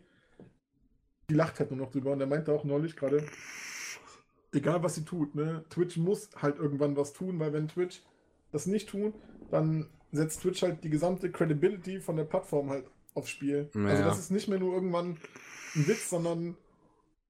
Die 1.29 1.35
lacht 1.35 1.59
halt 1.59 1.71
nur 1.71 1.79
noch 1.81 1.91
drüber. 1.91 2.13
Und 2.13 2.21
er 2.21 2.27
meinte 2.27 2.53
auch 2.53 2.65
neulich 2.65 2.95
gerade, 2.97 3.25
egal 4.53 4.83
was 4.83 4.95
sie 4.97 5.05
tut, 5.05 5.35
ne, 5.35 5.65
Twitch 5.71 5.97
muss 5.97 6.29
halt 6.37 6.59
irgendwann 6.59 6.97
was 6.97 7.13
tun, 7.13 7.39
weil 7.41 7.53
wenn 7.53 7.69
Twitch 7.69 8.03
das 8.53 8.67
nicht 8.67 8.89
tun, 8.89 9.15
dann 9.51 9.87
setzt 10.13 10.43
Twitch 10.43 10.63
halt 10.63 10.83
die 10.83 10.91
gesamte 10.91 11.31
Credibility 11.31 12.01
von 12.01 12.17
der 12.17 12.25
Plattform 12.25 12.71
halt 12.71 12.87
aufs 13.15 13.31
Spiel. 13.31 13.71
Ja. 13.75 13.87
Also 13.87 14.05
das 14.05 14.19
ist 14.19 14.31
nicht 14.31 14.49
mehr 14.49 14.59
nur 14.59 14.75
irgendwann 14.75 15.19
ein 15.75 15.87
Witz, 15.87 16.11
sondern 16.11 16.57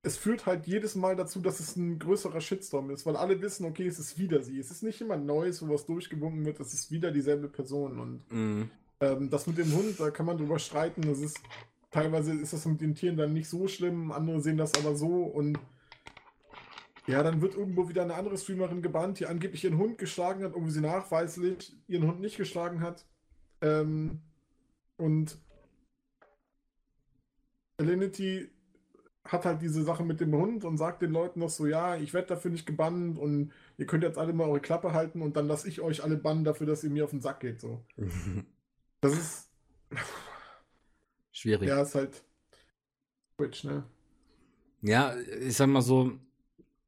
es 0.02 0.16
führt 0.16 0.46
halt 0.46 0.66
jedes 0.66 0.94
Mal 0.94 1.14
dazu, 1.14 1.40
dass 1.40 1.60
es 1.60 1.76
ein 1.76 1.98
größerer 1.98 2.40
Shitstorm 2.40 2.90
ist, 2.90 3.04
weil 3.04 3.16
alle 3.16 3.40
wissen, 3.42 3.66
okay, 3.66 3.86
es 3.86 3.98
ist 3.98 4.18
wieder 4.18 4.42
sie. 4.42 4.58
Es 4.58 4.70
ist 4.70 4.82
nicht 4.82 5.00
immer 5.00 5.16
Neues, 5.16 5.60
wo 5.66 5.72
was 5.72 5.84
durchgewunken 5.84 6.44
wird, 6.46 6.58
es 6.60 6.72
ist 6.72 6.90
wieder 6.90 7.10
dieselbe 7.10 7.48
Person 7.48 7.98
und 7.98 8.22
Mm, 8.30 8.70
ähm, 9.00 9.30
das 9.30 9.46
mit 9.46 9.58
dem 9.58 9.72
Hund, 9.74 10.00
da 10.00 10.10
kann 10.10 10.26
man 10.26 10.38
drüber 10.38 10.58
streiten. 10.58 11.02
Das 11.02 11.18
ist 11.18 11.38
teilweise 11.90 12.32
ist 12.34 12.52
das 12.52 12.64
mit 12.66 12.80
den 12.80 12.94
Tieren 12.94 13.16
dann 13.16 13.32
nicht 13.32 13.48
so 13.48 13.68
schlimm, 13.68 14.12
andere 14.12 14.40
sehen 14.40 14.56
das 14.56 14.72
aber 14.74 14.94
so 14.96 15.24
und 15.24 15.58
ja, 17.10 17.22
dann 17.22 17.40
wird 17.40 17.54
irgendwo 17.54 17.88
wieder 17.88 18.02
eine 18.02 18.14
andere 18.14 18.38
Streamerin 18.38 18.82
gebannt, 18.82 19.20
die 19.20 19.26
angeblich 19.26 19.64
ihren 19.64 19.78
Hund 19.78 19.98
geschlagen 19.98 20.44
hat, 20.44 20.54
obwohl 20.54 20.70
sie 20.70 20.80
nachweislich 20.80 21.76
ihren 21.88 22.06
Hund 22.06 22.20
nicht 22.20 22.36
geschlagen 22.36 22.80
hat. 22.80 23.06
Ähm, 23.60 24.20
und 24.96 25.38
Alinity 27.78 28.50
hat 29.24 29.44
halt 29.44 29.62
diese 29.62 29.82
Sache 29.82 30.04
mit 30.04 30.20
dem 30.20 30.34
Hund 30.34 30.64
und 30.64 30.76
sagt 30.76 31.02
den 31.02 31.12
Leuten 31.12 31.40
noch 31.40 31.50
so, 31.50 31.66
ja, 31.66 31.96
ich 31.96 32.14
werde 32.14 32.28
dafür 32.28 32.50
nicht 32.50 32.66
gebannt 32.66 33.18
und 33.18 33.52
ihr 33.76 33.86
könnt 33.86 34.02
jetzt 34.02 34.18
alle 34.18 34.32
mal 34.32 34.48
eure 34.48 34.60
Klappe 34.60 34.92
halten 34.92 35.22
und 35.22 35.36
dann 35.36 35.46
lasse 35.46 35.68
ich 35.68 35.80
euch 35.80 36.02
alle 36.02 36.16
bannen 36.16 36.44
dafür, 36.44 36.66
dass 36.66 36.84
ihr 36.84 36.90
mir 36.90 37.04
auf 37.04 37.10
den 37.10 37.20
Sack 37.20 37.40
geht. 37.40 37.60
So. 37.60 37.84
Das 39.02 39.14
ist, 39.14 39.50
Schwierig. 41.32 41.68
Ja. 41.68 41.76
ja, 41.76 41.82
ist 41.82 41.94
halt 41.94 42.22
Twitch, 43.36 43.64
ne? 43.64 43.84
ich 44.82 45.56
sag 45.56 45.68
mal 45.68 45.80
so, 45.80 46.12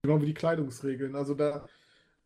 Genau 0.03 0.21
wie 0.21 0.27
die 0.27 0.35
Kleidungsregeln. 0.35 1.15
Also 1.15 1.35
da, 1.35 1.67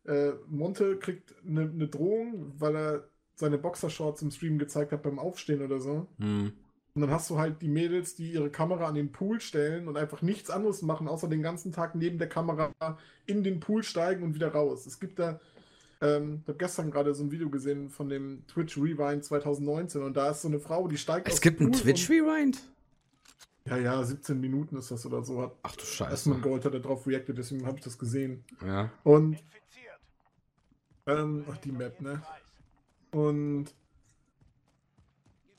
äh, 0.05 0.31
Monte 0.47 0.97
kriegt 0.97 1.35
eine 1.45 1.65
ne 1.67 1.87
Drohung, 1.87 2.53
weil 2.57 2.75
er 2.75 3.09
seine 3.35 3.57
Boxershorts 3.59 4.21
im 4.23 4.31
Stream 4.31 4.57
gezeigt 4.57 4.91
hat 4.91 5.03
beim 5.03 5.19
Aufstehen 5.19 5.61
oder 5.61 5.79
so. 5.79 6.07
mm, 6.17 6.47
Und 6.95 7.01
dann 7.01 7.11
hast 7.11 7.29
du 7.29 7.37
halt 7.37 7.61
die 7.61 7.67
Mädels, 7.67 8.15
die 8.15 8.31
ihre 8.31 8.49
Kamera 8.49 8.87
an 8.87 8.95
den 8.95 9.11
Pool 9.11 9.39
stellen 9.39 9.87
und 9.87 9.95
einfach 9.95 10.23
nichts 10.23 10.49
anderes 10.49 10.81
machen, 10.81 11.07
außer 11.07 11.27
den 11.27 11.43
ganzen 11.43 11.71
Tag 11.71 11.93
neben 11.93 12.17
der 12.17 12.29
Kamera 12.29 12.73
in 13.27 13.43
den 13.43 13.59
Pool 13.59 13.83
steigen 13.83 14.23
und 14.23 14.33
wieder 14.33 14.47
raus. 14.49 14.87
Es 14.87 14.99
gibt 14.99 15.19
da, 15.19 15.39
ähm, 16.01 16.39
ich 16.41 16.47
habe 16.47 16.57
gestern 16.57 16.89
gerade 16.89 17.13
so 17.13 17.23
ein 17.23 17.31
Video 17.31 17.51
gesehen 17.51 17.89
von 17.89 18.09
dem 18.09 18.43
Twitch 18.47 18.75
Rewind 18.77 19.23
2019 19.23 20.01
und 20.01 20.17
da 20.17 20.31
ist 20.31 20.41
so 20.41 20.47
eine 20.47 20.59
Frau, 20.59 20.87
die 20.87 20.97
steigt 20.97 21.27
es 21.27 21.41
gibt 21.41 21.61
einen 21.61 21.73
Twitch 21.73 22.09
Rewind? 22.09 22.59
Ja, 23.67 23.77
ja, 23.77 24.03
17 24.03 24.39
Minuten 24.39 24.77
ist 24.77 24.91
das 24.91 25.05
oder 25.05 25.23
so. 25.23 25.41
Hat 25.41 25.55
Ach 25.63 25.75
du 25.75 25.83
Scheiße. 25.85 26.35
Gold 26.41 26.65
hat 26.65 26.73
er 26.73 26.79
drauf 26.79 27.05
reacted, 27.07 27.37
deswegen 27.37 27.65
habe 27.65 27.77
ich 27.77 27.83
das 27.83 27.97
gesehen. 27.97 28.43
Ja. 28.65 28.91
Und 29.03 29.37
ähm, 31.05 31.45
ach, 31.49 31.57
die 31.57 31.71
Map, 31.71 32.01
ne? 32.01 32.21
Und 33.11 33.73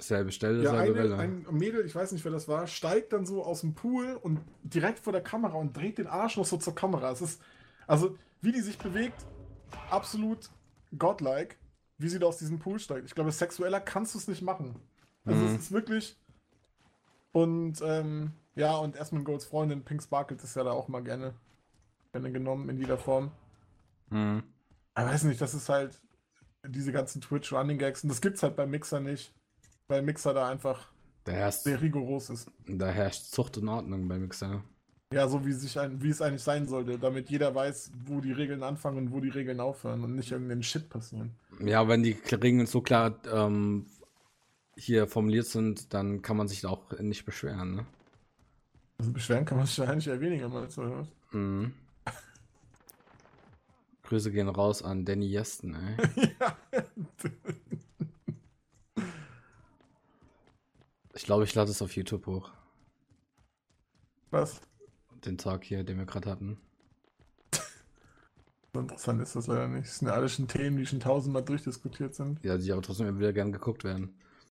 Selbe 0.01 0.31
Stelle, 0.31 0.63
ja, 0.63 0.71
selbe 0.71 1.01
eine, 1.01 1.11
Welle. 1.11 1.17
ein 1.19 1.47
Mädel, 1.51 1.85
ich 1.85 1.93
weiß 1.95 2.13
nicht, 2.13 2.25
wer 2.25 2.31
das 2.31 2.47
war, 2.47 2.69
steigt 2.69 3.13
dann 3.13 3.27
so 3.27 3.43
aus 3.45 3.63
dem 3.63 3.75
Pool 3.75 4.17
und 4.23 4.39
direkt 4.63 5.01
vor 5.01 5.13
der 5.13 5.23
Kamera 5.23 5.55
und 5.57 5.77
dreht 5.77 5.99
den 5.99 6.07
Arsch 6.07 6.37
noch 6.37 6.45
so 6.45 6.57
zur 6.57 6.75
Kamera. 6.75 7.11
Es 7.11 7.21
ist, 7.21 7.43
also, 7.89 8.17
wie 8.41 8.53
die 8.53 8.61
sich 8.61 8.79
bewegt, 8.79 9.27
absolut 9.91 10.51
godlike, 10.97 11.57
wie 11.97 12.09
sie 12.09 12.21
da 12.21 12.27
aus 12.27 12.39
diesem 12.39 12.61
Pool 12.61 12.79
steigt. 12.79 13.07
Ich 13.07 13.15
glaube, 13.17 13.33
sexueller 13.33 13.81
kannst 13.81 14.15
du 14.15 14.19
es 14.19 14.29
nicht 14.29 14.41
machen. 14.43 14.77
Also, 15.25 15.41
Mhm. 15.41 15.47
es 15.57 15.63
ist 15.63 15.73
wirklich. 15.73 16.17
Und, 17.33 17.81
ähm, 17.83 18.33
ja, 18.55 18.77
und 18.77 18.99
Asmund 19.01 19.25
Golds 19.25 19.45
Freundin 19.45 19.85
Pink 19.85 20.03
Sparkles 20.03 20.43
ist 20.43 20.57
ja 20.57 20.65
da 20.65 20.73
auch 20.73 20.89
mal 20.89 21.03
gerne, 21.03 21.35
gerne 22.13 22.33
genommen 22.33 22.69
in 22.69 22.79
jeder 22.79 22.99
Form. 22.99 23.31
Mm. 24.11 24.39
Ich 24.97 25.05
weiß 25.05 25.25
nicht, 25.25 25.41
das 25.41 25.55
ist 25.55 25.69
halt 25.69 26.01
diese 26.67 26.93
ganzen 26.93 27.21
Twitch 27.21 27.53
Running 27.53 27.79
Gags 27.79 28.03
und 28.03 28.09
das 28.09 28.21
gibt's 28.21 28.43
halt 28.43 28.57
beim 28.57 28.71
Mixer 28.71 29.01
nicht, 29.01 29.33
weil 29.87 30.03
Mixer 30.03 30.35
da 30.35 30.49
einfach 30.49 30.89
herrscht, 31.27 31.61
sehr 31.61 31.81
rigoros 31.81 32.31
ist. 32.31 32.51
da 32.67 32.89
herrscht 32.89 33.27
Zucht 33.27 33.59
und 33.59 33.69
Ordnung 33.69 34.09
bei 34.09 34.19
Mixer. 34.19 34.63
Ja, 35.13 35.27
so 35.27 35.47
wie, 35.47 35.53
sich 35.53 35.79
ein, 35.79 36.03
wie 36.03 36.11
es 36.11 36.21
eigentlich 36.21 36.43
sein 36.43 36.67
sollte, 36.67 36.99
damit 36.99 37.31
jeder 37.31 37.55
weiß, 37.55 37.93
wo 38.05 38.21
die 38.21 38.33
Regeln 38.33 38.63
anfangen 38.63 38.99
und 38.99 39.13
wo 39.13 39.21
die 39.21 39.31
Regeln 39.31 39.59
aufhören 39.59 40.05
und 40.05 40.15
nicht 40.15 40.33
irgendein 40.33 40.63
Shit 40.63 40.91
passieren. 40.91 41.31
Ja, 41.65 41.89
wenn 41.89 42.03
die 42.03 42.19
Regeln 42.31 42.67
so 42.67 42.83
klar 42.83 43.15
ähm, 43.33 43.87
hier 44.79 45.09
formuliert 45.09 45.47
sind, 45.47 45.93
dann 45.93 46.23
kann 46.23 46.37
man 46.37 46.49
sich 46.49 46.65
auch 46.65 46.99
nicht 47.01 47.25
beschweren, 47.25 47.75
ne? 47.75 47.87
Also 48.99 49.13
beschweren 49.13 49.45
kann 49.45 49.59
man 49.59 49.67
sich 49.67 49.81
eigentlich 49.83 50.07
eher 50.09 50.21
weniger 50.21 50.49
mal 50.49 50.69
zu 50.69 50.83
hören. 50.83 51.09
Mhm. 51.33 51.73
Grüße 54.05 54.31
gehen 54.33 54.49
raus 54.49 54.83
an 54.83 55.05
Danny 55.05 55.27
Yesten, 55.27 55.75
ey. 55.75 56.31
ja. 56.41 56.57
Ich 61.15 61.25
glaube, 61.25 61.45
ich 61.45 61.55
lade 61.55 61.71
es 61.71 61.83
auf 61.83 61.97
YouTube 61.97 62.27
hoch. 62.27 62.53
Was? 64.31 64.61
Den 65.25 65.37
Talk 65.37 65.65
hier, 65.65 65.83
den 65.83 65.99
wir 65.99 66.07
gerade 66.07 66.31
hatten. 66.31 66.59
So 68.75 68.81
interessant 68.81 69.23
ist 69.23 69.35
das 69.35 69.47
leider 69.47 69.67
nicht. 69.67 69.89
Das 69.89 69.99
sind 69.99 70.09
ja 70.09 70.15
alles 70.15 70.35
schon 70.35 70.47
Themen, 70.47 70.77
die 70.77 70.87
schon 70.87 71.01
tausendmal 71.01 71.43
durchdiskutiert 71.43 72.15
sind. 72.15 72.45
Ja, 72.45 72.59
die 72.59 72.71
aber 72.71 72.83
trotzdem 72.83 73.09
immer 73.09 73.19
wieder 73.19 73.33
gern 73.33 73.51
geguckt 73.51 73.83
werden. 73.83 74.15